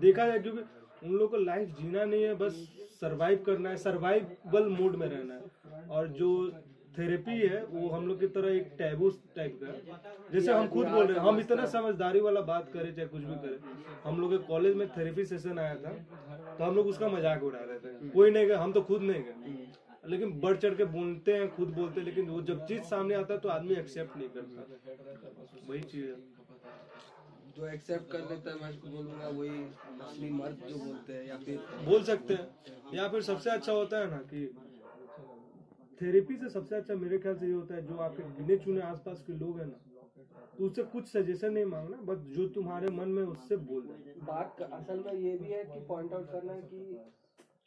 देखा 0.00 0.26
जाए 0.26 0.38
क्योंकि 0.38 0.62
उन 1.02 1.12
लोगों 1.12 1.28
को 1.28 1.36
लाइफ 1.36 1.68
जीना 1.78 2.04
नहीं 2.04 2.22
है 2.22 2.34
बस 2.34 2.54
सरवाइव 3.00 3.42
करना 3.46 3.70
है 3.70 3.76
सर्वाइवल 3.78 4.68
मोड 4.70 4.96
में 4.96 5.06
रहना 5.06 5.34
है। 5.34 5.88
और 5.88 6.08
जो 6.20 6.30
थेरेपी 6.98 7.38
है 7.38 7.62
वो 7.66 7.88
हम 7.90 8.06
लोग 8.08 8.20
की 8.20 8.26
तरह 8.34 8.56
एक 8.56 8.66
टैबू 8.78 9.08
टाइप 9.36 9.58
का 9.62 10.00
जैसे 10.32 10.52
हम 10.52 10.68
खुद 10.68 10.86
बोल 10.88 11.06
रहे 11.06 11.18
हैं 11.18 11.24
हम 11.24 11.40
इतना 11.40 11.64
समझदारी 11.72 12.20
वाला 12.20 12.40
बात 12.50 12.70
करें 12.74 12.94
चाहे 12.94 13.08
कुछ 13.08 13.22
भी 13.22 13.34
करें 13.44 13.58
हम 14.04 14.20
लोग 14.20 14.30
के 14.30 14.38
कॉलेज 14.46 14.76
में 14.76 14.86
थेरेपी 14.96 15.24
सेशन 15.26 15.58
आया 15.58 15.74
था 15.76 15.92
तो 16.58 16.64
हम 16.64 16.74
लोग 16.76 16.86
उसका 16.86 17.08
मज़ाक 17.08 17.42
उड़ा 17.42 17.58
रहे 17.60 17.78
थे। 17.78 18.10
कोई 18.10 18.30
नहीं 18.30 18.46
गए 18.46 18.54
हम 18.56 18.72
तो 18.72 18.82
खुद 18.82 19.02
नहीं 19.02 19.22
गए। 19.22 20.10
लेकिन 20.10 20.32
बढ़ 20.40 20.56
चढ़ 20.56 20.74
के 20.74 20.84
बोलते 20.92 21.32
हैं 21.32 21.48
खुद 21.50 21.68
बोलते 21.76 22.00
हैं 22.00 22.06
लेकिन 22.06 22.28
वो 22.28 22.40
जब 22.50 22.64
चीज़ 22.66 22.82
सामने 22.84 23.14
आता 23.14 23.34
है 23.34 23.40
तो 23.40 23.48
आदमी 23.48 23.74
एक्सेप्ट 23.74 24.16
नहीं 24.16 24.28
करता। 24.28 24.66
वही 25.68 25.80
चीज़ 25.82 26.04
है। 26.04 26.16
जो 27.56 27.66
एक्सेप्ट 27.68 28.10
कर 28.12 28.28
लेता 28.30 28.50
है 28.50 28.56
मैं 28.62 28.70
उसको 28.70 28.88
बोलूँगा 28.88 29.28
वही 29.30 29.58
असली 30.02 30.30
मर्द 30.32 30.62
जो 30.68 30.76
बोलते 30.76 31.12
हैं 31.12 31.26
या 31.26 31.36
फिर 31.38 31.58
बोल 31.84 32.02
सकते 32.04 32.34
हैं। 32.34 32.46
या 32.94 33.08
फिर 33.08 33.22
सबसे 33.22 33.50
अच्छा 33.50 33.72
होता 33.72 33.98
है 33.98 34.10
ना 34.10 34.16
कि 34.32 34.44
थेरेपी 36.04 36.36
से 36.36 36.48
सबसे 36.48 36.76
अच्छा 36.76 36.94
मेरे 36.94 37.18
ख्याल 37.18 37.36
से 37.36 37.46
ये 37.46 37.52
होता 37.52 37.74
है 37.74 37.86
जो 37.86 37.96
आपके 37.98 38.22
गिने 38.38 38.56
चुने 38.56 38.80
आसपास 38.80 39.22
के 39.26 39.32
लोग 39.32 39.58
हैं 39.60 39.66
ना 39.66 39.80
तो 40.58 40.66
उससे 40.66 40.82
कुछ 40.82 41.06
सजेशन 41.08 41.52
नहीं 41.52 41.64
मांगना 41.64 41.96
बस 42.08 42.18
जो 42.34 42.46
तुम्हारे 42.48 42.88
मन 42.90 43.08
में 43.08 43.22
उससे 43.22 43.56
बोल 43.70 43.86
बात 44.26 44.60
असल 44.62 45.02
में 45.06 45.12
ये 45.14 45.36
भी 45.36 45.50
है 45.50 45.64
कि 45.64 45.80
पॉइंट 45.88 46.12
आउट 46.12 46.30
करना 46.32 46.54
कि 46.62 46.98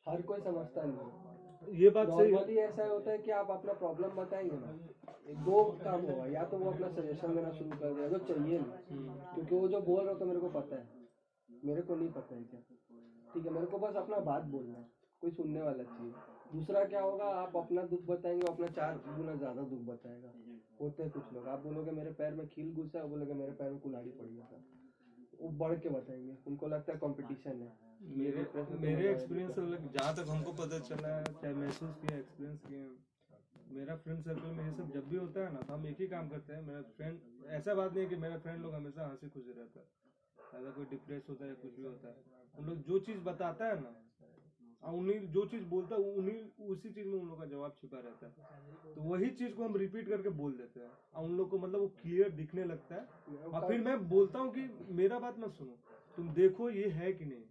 हर 0.06 0.22
कोई 0.22 0.42
समझता 0.42 0.84
नहीं 0.84 1.76
ये 1.80 1.90
बात 1.90 2.10
सही 2.10 2.34
है। 2.56 2.68
ऐसा 2.68 2.86
होता 2.86 3.12
है 3.12 3.18
कि 3.18 3.32
आप 3.32 3.52
अपना 3.52 3.74
प्रॉब्लम 3.74 4.16
बताएँगे 4.16 4.58
ना 4.58 4.74
एक 5.30 5.38
दो 5.46 5.64
काम 5.84 6.02
होगा 6.02 6.28
या 6.28 6.44
तो 6.44 6.58
वो 6.58 6.72
अपना 6.72 6.90
सजेशन 6.90 7.36
देना 7.36 7.52
शुरू 7.52 7.78
कर 7.80 7.94
देगा 7.94 8.08
जो 8.08 8.18
चाहिए 8.26 8.60
नहीं 8.60 8.76
क्योंकि 9.34 9.56
वो 9.56 9.68
जो 9.68 9.82
बोल 9.82 10.04
रहे 10.04 10.14
हो 10.14 10.20
तो 10.20 10.26
मेरे 10.26 10.40
को 10.40 10.50
पता 10.50 10.76
है। 10.76 11.06
मेरे 11.50 11.82
को 11.82 11.96
नहीं 11.96 12.10
पता 12.12 12.36
है 12.36 12.44
क्या। 12.44 12.60
ठीक 13.34 13.46
है 13.46 13.52
मेरे 13.52 13.66
को 13.66 13.78
बस 13.78 13.96
अपना 13.96 14.20
बात 14.32 14.44
बोलना 14.44 14.78
है 14.78 14.88
कोई 15.22 15.32
सुनने 15.32 15.62
वाला 15.62 15.84
चाहिए। 15.84 16.37
दूसरा 16.48 16.84
क्या 16.86 17.02
होगा? 17.02 17.26
आप 17.38 17.56
अपना 17.58 17.82
दुख 17.86 18.02
बताएँगे 18.06 18.46
अपना 18.48 18.68
चार 18.72 19.02
गुना 19.08 19.36
ज़्यादा 19.36 19.62
दुख 19.64 19.82
बताएगा। 19.88 20.34
होते 20.80 21.04
हैं 21.04 21.12
कुछ 21.12 21.32
लोग। 21.34 21.48
आप 21.48 21.60
बोलोगे, 21.60 21.92
मेरे 21.92 22.12
पैर 22.14 22.34
में 22.34 22.48
खील 22.48 22.74
घुसा 22.74 23.00
है 23.00 23.08
बोलोगे, 23.10 23.34
मेरे 23.36 23.52
पैर 23.54 23.70
में 23.72 23.80
कुल्हाड़ी 23.80 24.12
पड़ 24.12 24.26
गया 24.26 24.46
था 24.46 24.64
वो 25.40 25.50
बढ़ 25.58 25.74
के 25.80 25.90
बताएँगे। 25.90 26.36
उनको 26.48 26.68
लगता 26.68 26.92
है 26.92 26.98
कंपटीशन 27.00 27.62
है। 27.62 27.72
मेरे 28.18 28.46
मेरे 28.80 29.10
एक्सपीरियंस 29.12 29.56
जहाँ 29.92 30.14
तक 30.16 30.30
हमको 30.30 30.52
पता 30.54 30.80
चला 30.82 31.10
है, 31.10 31.24
चाहे 31.34 31.54
महसूस 31.56 31.96
किया 31.98 32.18
एक्सपीरियंस 32.18 32.60
किया, 32.62 32.86
मेरा 33.72 33.96
फ्रेंड 33.98 34.22
सर्कल 34.22 34.52
में 34.52 34.64
ये 34.66 34.72
सब 34.74 34.92
जब 34.92 35.08
भी 35.10 35.18
होता 35.18 35.46
है 35.46 35.54
ना 35.54 35.62
तो 35.62 35.74
हम 35.74 35.86
एक 35.88 36.02
ही 36.02 36.08
काम 36.08 36.30
करते 36.30 36.54
हैं। 36.54 36.62
मेरा 36.68 36.82
फ्रेंड 36.98 37.46
ऐसा 37.52 37.74
बात 37.74 37.94
नहीं 37.94 38.04
है 38.04 38.10
कि 38.10 38.16
मेरा 38.18 38.38
फ्रेंड 38.38 38.62
लोग 38.62 38.74
हमेशा 38.74 39.08
हँसी 39.08 39.30
खुशी 39.30 39.52
रहता 39.52 39.80
है। 39.80 39.86
अगर 40.54 40.72
कोई 40.72 40.86
डिप्रेस 40.86 41.26
होता 41.30 41.46
है 41.46 41.54
कुछ 41.56 41.76
भी 41.76 41.86
होता 41.86 42.08
है। 42.08 42.16
उन 42.56 42.66
लोग 42.66 42.84
जो 42.84 43.00
चीज़ 43.02 43.20
बताता 43.24 43.66
है 43.66 43.80
ना 43.82 43.94
उन्हीं 44.84 45.28
जो 45.28 45.46
चीज़ 45.46 45.64
बोलता 45.64 45.96
है 45.96 46.02
उन्हीं 46.02 46.68
उसी 46.70 46.90
चीज़ 46.90 47.08
में 47.08 47.20
उन 47.20 47.28
लोग 47.28 47.40
का 47.40 47.46
जवाब 47.46 47.76
छिपा 47.82 47.98
रहता 47.98 48.26
है। 48.26 48.34
तो 48.96 49.02
वही 49.02 49.30
चीज़ 49.30 49.54
को 49.54 49.64
हम 49.64 49.78
रिपीट 49.78 50.10
करके 50.10 50.30
बोल 50.30 50.58
देते 50.58 50.80
हैं। 50.80 50.92
और 51.16 51.26
उन 51.26 51.38
लोग 51.38 51.50
को 51.50 51.58
मतलब 51.58 51.80
वो 51.80 51.88
क्लियर 51.88 52.30
दिखने 52.30 52.64
लगता 52.64 52.96
है। 52.96 53.08
और 53.38 53.68
फिर 53.68 53.80
मैं 53.82 54.10
बोलता 54.10 54.40
हूँ 54.40 54.52
कि 54.54 54.86
मेरा 54.90 55.20
बात 55.20 55.40
मत 55.40 55.52
सुनो। 55.52 55.78
तुम 56.18 56.30
देखो 56.30 56.70
ये 56.70 56.88
है 56.88 57.14
कि 57.14 57.26
नहीं। 57.26 57.46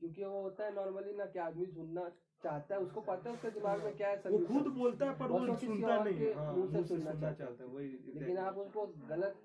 क्योंकि 0.00 0.24
वो 0.24 0.42
होता 0.42 0.64
है 0.64 0.74
नॉर्मली 0.74 1.12
ना 1.12 1.26
कि 1.26 1.38
आदमी 1.38 1.66
सुनना 1.66 2.08
चाहता 2.42 2.74
है 2.74 2.80
उसको 2.80 3.00
पता 3.00 3.30
है 3.30 3.36
उसके 3.36 3.50
दिमाग 3.50 3.84
में 3.84 3.96
क्या 3.96 4.08
है 4.08 4.16
वो 4.16 4.38
खुद 4.38 4.66
बोलता 4.66 5.06
है 5.06 5.18
पर 5.18 5.26
वो 5.26 5.54
सुनता 5.56 6.04
नहीं। 6.04 6.32
हाँ, 6.34 6.52
मुँह 6.56 6.70
से 6.72 6.82
सुनना 6.84 7.32
चाहता 7.32 7.64
है। 7.64 7.70
वही 7.70 7.88
लेकिन 8.14 8.38
आप 8.38 8.56
उसको 8.56 8.86
गलत 8.86 9.36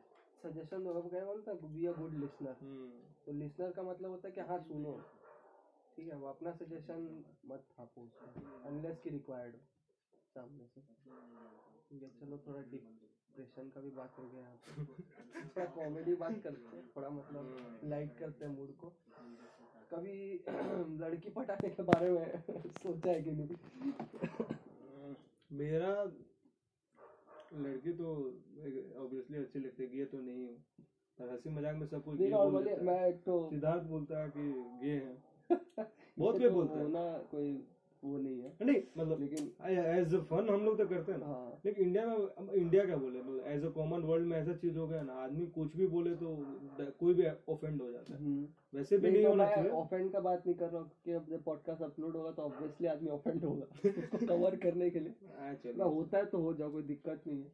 सजेशन 0.44 0.84
दोगे 0.84 1.26
बोलता 1.26 1.52
है? 1.52 1.58
बी 1.58 1.86
अ 1.86 1.92
गुड 1.92 2.14
लिसनर 2.14 2.54
तो 3.26 3.32
लिसनर 3.32 3.72
का 3.72 3.84
मतलब 3.84 4.10
होता 4.10 4.28
है 4.28 4.34
कि 4.34 4.42
हाँ 4.42 4.60
सुनो। 4.60 5.00
ठीक 5.98 6.08
है 6.08 6.16
वो 6.16 6.28
अपना 6.28 6.52
सजेशन 6.52 7.04
मत 7.48 7.64
उसमें 7.80 8.66
अनलेस 8.66 8.98
की 9.04 9.10
रिक्वायर्ड 9.10 9.56
हो 9.56 9.62
सामने 10.36 10.66
से। 10.66 10.82
ठीक 11.90 12.04
है 12.04 12.10
चलो 12.20 12.38
थोड़ा 12.48 12.62
डिप्रेशन 12.72 13.70
का 13.70 13.82
भी 13.82 13.90
बात 13.90 14.18
हो 14.20 14.28
गया 14.30 14.42
यहाँ 14.42 14.58
थोड़ा 15.48 15.66
कॉमेडी 15.76 16.16
बात 16.16 16.42
करते 16.44 16.78
हैं 16.78 16.88
थोड़ा 16.96 17.10
मतलब 17.10 17.80
लाइट 17.84 18.18
करते 18.20 18.46
हैं 18.46 18.52
मूड 18.58 18.76
को। 18.76 18.90
कभी 19.92 20.16
लड़की 21.02 21.30
पटाने 21.30 21.70
के 21.70 21.84
बारे 21.84 22.10
में 22.12 22.42
सोचा 22.42 23.10
है 23.10 23.22
कि 23.24 23.32
नहीं? 23.32 23.56
मेरा 25.52 25.92
लड़की 27.54 27.92
तो 27.94 28.14
ऑब्वियसली 29.04 29.38
अच्छी 29.38 29.60
लगती 29.60 29.84
है 29.84 29.90
गे 29.90 30.06
तो 30.06 30.22
नहीं 30.22 30.46
हूँ। 30.46 30.58
पर 31.18 31.30
हँसी 31.30 31.50
मज़ाक 31.50 31.76
में 31.76 31.88
सब 31.88 32.04
कुछ। 32.04 32.20
मैं 32.20 33.00
एक 33.08 33.22
तो 33.24 33.38
सिद्धार्थ 33.50 33.84
बोलता 33.84 34.22
है 34.24 34.30
कि 34.30 34.52
गे 34.82 34.96
है। 34.96 35.14
बहुत 36.20 36.38
गे 36.38 36.48
तो 36.50 36.54
बोलता 36.54 36.78
है। 36.78 36.84
होना 36.84 37.18
कोई 37.32 37.64
वो 38.04 38.18
नहीं 38.18 38.42
है। 38.42 38.52
नहीं 38.62 38.82
मतलब 38.98 39.20
लेकिन 39.20 39.52
एज 39.68 40.14
अ 40.16 40.20
फन 40.20 40.50
हम 40.50 40.66
लोग 40.66 40.78
तो 40.78 40.86
करते 40.86 41.12
हैं 41.12 41.20
ना। 41.20 41.26
हाँ। 41.26 41.62
लेकिन 41.66 41.86
इंडिया 41.86 42.06
में 42.06 42.16
अब 42.16 42.52
इंडिया 42.56 42.86
क्या 42.86 42.98
बोले? 42.98 43.20
मतलब 43.20 43.48
एज 43.48 43.66
अ 43.66 43.70
कॉमन 43.70 44.02
वर्ल्ड 44.02 44.28
में 44.28 44.38
ऐसा 44.38 44.54
चीज़ 44.54 44.78
हो 44.78 44.88
गया 44.88 45.02
ना 45.02 45.14
आदमी 45.14 45.48
कुछ 45.48 45.76
भी 45.76 45.88
बोले 45.88 46.16
तो 46.16 46.36
कोई 47.00 47.14
भी 47.14 47.26
ऑफेंड 47.50 47.82
हो 47.82 47.92
जाता 47.92 48.14
है। 48.14 48.20
हम्म। 48.20 48.48
वैसे 48.78 48.98
भी 48.98 49.02
नहीं 49.04 49.14
नहीं 49.14 49.24
तो 49.24 49.30
होना 49.30 49.46
चाहिए। 49.46 49.70
ऑफेंड 49.70 50.12
का 50.12 50.20
बात 50.20 50.48
नहीं 50.48 50.56
कर 50.56 50.70
रहा 50.70 50.82
हूँ 50.82 50.92
कि 51.06 51.12
अब 51.12 51.26
जब 51.30 51.44
पॉडकास्ट 51.44 51.82
अपलोड 51.82 52.16
होगा 52.16 52.32
तो 52.32 52.42
ऑब्वियसली 52.42 52.88
आदमी 52.88 53.10
ऑफेंड 53.10 53.44
होगा 53.44 53.90
उसको 53.90 54.26
कवर 54.28 54.56
करने 54.56 54.90
के 54.90 55.00
लिए। 55.00 55.14
हाँ, 55.40 55.90
होता 55.90 56.18
है 56.18 56.26
तो 56.26 56.38
हो 56.38 56.54
जाओ 56.54 56.72
कोई 56.72 56.84
दिक्कत 56.84 57.22
नहीं 57.28 57.38
है? 57.40 57.48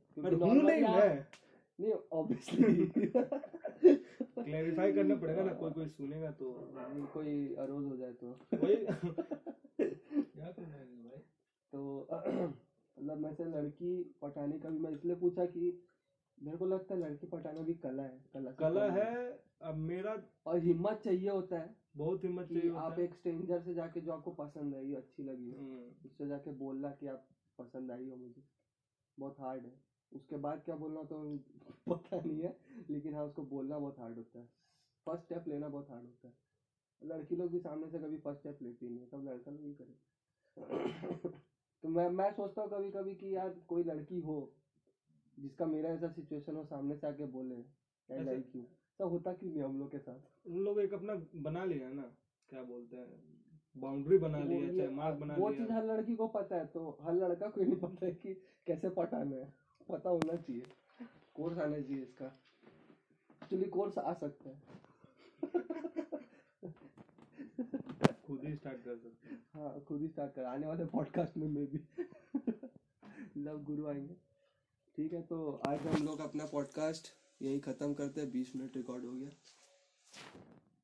नहीं 1.82 1.92
ऑब्वियसली 2.12 2.86
क्लैरिफाई 4.44 4.92
करना 4.94 5.16
पड़ेगा 5.16 5.44
ना 5.44 5.54
कोई 5.54 5.72
कोई 5.72 5.88
सुनेगा 5.88 6.32
तो। 6.32 6.52
कोई 7.14 7.56
अरोज 7.56 7.86
हो 7.86 7.98
जाए 7.98 8.14
तो। 8.14 8.28
वही। 8.54 8.76
क्या 10.12 10.52
करना 10.52 10.76
है 10.76 10.86
भाई? 10.86 11.20
तो 11.74 12.08
मतलब 12.98 13.18
मैं 13.18 13.34
से 13.34 13.46
लड़की 13.46 14.04
पटाने 14.22 14.60
का 14.60 14.70
भी 14.70 14.80
मैं 14.80 14.92
इसलिए 14.92 15.16
पूछा 15.16 15.46
कि 15.46 15.88
मेरे 16.44 16.58
को 16.58 16.66
लगता 16.66 16.96
है 16.96 17.00
लड़की 17.02 17.28
पटाना 17.28 17.62
भी 17.62 17.74
कला 17.74 18.04
है 18.04 18.24
कला 18.34 18.52
कला 18.52 18.92
है 18.92 19.44
अब 19.62 19.76
मेरा 19.76 20.16
और 20.46 20.60
हिम्मत 20.60 21.02
चाहिए 21.04 21.30
होता 21.30 21.60
है 21.60 21.76
बहुत 21.98 22.24
हिम्मत 22.24 22.48
चाहिए 22.48 22.70
होता 22.70 22.82
आप 22.82 23.00
है। 23.00 23.06
एक 23.06 23.14
स्ट्रेंजर 23.14 23.62
से 23.62 23.74
जाके 23.74 24.02
जो 24.02 24.12
आपको 24.12 24.32
पसंद 24.32 24.76
आई 24.76 24.94
अच्छी 24.94 25.24
लगी 25.24 25.52
हम्म, 25.52 25.80
उससे 26.06 26.28
जाके 26.28 26.52
बोलना 26.52 26.92
कि 26.92 27.08
आप 27.08 27.28
पसंद 27.60 27.92
आई 27.92 28.10
हो 28.10 28.16
मुझे। 28.16 28.44
बहुत 29.20 29.40
हार्ड 29.40 29.66
है। 29.66 29.91
उसके 30.12 30.38
बाद 30.38 30.62
क्या 30.66 30.76
बोलना 30.76 31.04
तो 31.04 31.22
पता 31.90 32.18
नहीं 32.18 32.42
है 32.42 32.54
लेकिन 32.90 33.14
हाँ 33.14 33.24
उसको 33.24 33.44
बोलना 33.46 33.80
बहुत 33.80 34.00
हार्ड 34.00 34.18
होता 34.18 34.40
है। 34.40 34.46
फ़र्स्ट 35.08 35.24
स्टेप 35.26 35.48
लेना 35.48 35.68
बहुत 35.70 35.90
हार्ड 35.90 36.06
होता 36.06 36.28
है। 36.28 36.34
लड़की 37.02 37.36
लोग 37.36 37.52
भी 37.52 37.60
सामने 37.60 37.88
से 37.90 38.00
कभी 38.00 38.18
फ़र्स्ट 38.18 38.40
स्टेप 38.40 38.62
लेती 38.62 38.90
नहीं 38.90 39.00
है 39.00 39.06
सब 39.08 39.24
लड़का 39.24 39.52
लोग 39.52 39.66
ही 39.66 39.74
करे 39.74 39.96
तो 41.84 41.90
मैं 41.90 42.08
मैं 42.10 42.30
सोचता 42.32 42.62
हूँ 42.62 42.70
कभी 42.70 42.90
कभी 42.90 43.14
कि 43.16 43.36
यार 43.36 43.54
कोई 43.68 43.84
लड़की 43.84 44.18
हो 44.20 44.38
जिसका 45.38 45.66
मेरा 45.66 45.90
ऐसा 45.90 46.08
सिचुएशन 46.10 46.56
हो 46.56 46.64
सामने 46.64 46.96
से 46.96 47.08
आके 47.08 47.26
बोले 47.28 47.56
आई 48.10 48.22
लाइक 48.22 48.56
यू 48.56 48.66
सब 49.00 49.10
होता 49.10 49.34
क्यों 49.34 49.52
नहीं 49.52 49.64
हम 49.64 49.78
लोग 49.80 49.92
के 49.92 50.00
साथ? 50.00 50.20
उन 50.46 50.60
लोग 50.60 50.80
एक 50.80 50.94
अपना 50.94 51.16
बना 51.42 51.64
लिया 51.66 51.90
ना 51.92 52.04
क्या 52.50 52.62
बोलते 52.64 52.98
हैं 52.98 53.10
बाउंड्री 53.76 54.18
बना 54.18 54.44
लिया 54.44 54.70
चाहे 54.70 54.90
मार्क 54.90 55.16
बना 55.16 55.38
वो 55.38 55.50
चीज़ 55.52 55.72
हर 55.72 55.84
लड़की 55.84 56.16
को 56.16 56.28
पता 56.28 56.56
है 56.56 56.66
तो 56.66 56.96
हर 57.02 57.14
लड़का 57.14 57.48
को 57.48 57.62
ही 57.62 57.66
नहीं 57.66 57.76
पता 57.76 58.06
है 58.06 58.12
कि 58.12 58.34
कैसे 58.68 58.90
पटाना 58.90 59.36
है। 59.36 59.50
पता 59.90 60.10
होना 60.10 60.36
चाहिए। 60.36 60.64
कोर्स 61.34 61.58
आना 61.58 61.82
चाहिए 61.82 62.04
इसका। 62.04 62.26
एक्चुअली 63.44 63.70
कोर्स 63.70 63.98
आ 63.98 64.14
सकता 64.14 64.50
है। 64.50 64.62
खुद 68.28 68.44
ही 68.44 68.56
स्टार्ट 68.56 68.84
कर 68.84 68.98
सकते 68.98 69.36
हाँ। 69.54 69.80
खुद 69.80 70.02
ही 70.02 70.08
स्टार्ट 70.08 70.34
कर। 70.34 70.44
आने 70.44 70.68
वाले 70.68 70.86
पॉडकास्ट 70.86 71.38
में 71.38 71.48
मैं 71.48 71.66
भी। 71.66 71.80
लव 73.38 73.64
गुरु 73.64 73.88
आएँगे। 73.88 74.16
ठीक 74.96 75.14
है 75.14 75.22
तो 75.22 75.52
आज 75.52 75.80
हम 75.88 76.06
लोग 76.06 76.20
अपना 76.20 76.46
पॉडकास्ट 76.46 77.08
यही 77.42 77.60
खत्म 77.60 77.94
करते 77.94 78.22
हैं। 78.22 78.32
बीस 78.32 78.56
मिनट 78.56 78.78
रिकॉर्ड 78.78 79.06
हो 79.06 79.12
गया। 79.12 79.30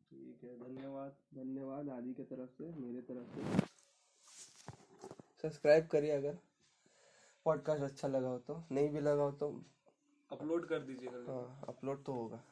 ठीक 0.10 0.43
है 0.43 0.60
धन्यवाद। 0.60 1.15
धन्यवाद 1.33 1.89
आदि 1.89 2.13
के 2.13 2.23
तरफ़ 2.23 2.49
से 2.49 2.75
मेरे 2.75 3.01
तरफ़ 3.01 3.27
से। 3.36 3.65
सब्सक्राइब 5.41 5.88
करिए 5.88 6.12
अगर। 6.12 6.38
पॉडकास्ट 7.47 7.83
अच्छा 7.83 8.07
लगा 8.07 8.27
हो 8.27 8.38
तो 8.47 8.62
नहीं 8.71 8.89
भी 8.89 9.01
लगा 9.01 9.23
हो 9.23 9.31
तो 9.41 9.49
अपलोड 10.31 10.67
कर 10.69 10.79
दीजिएगा 10.86 11.31
हाँ 11.31 11.65
अपलोड 11.69 12.03
तो 12.05 12.13
होगा। 12.13 12.43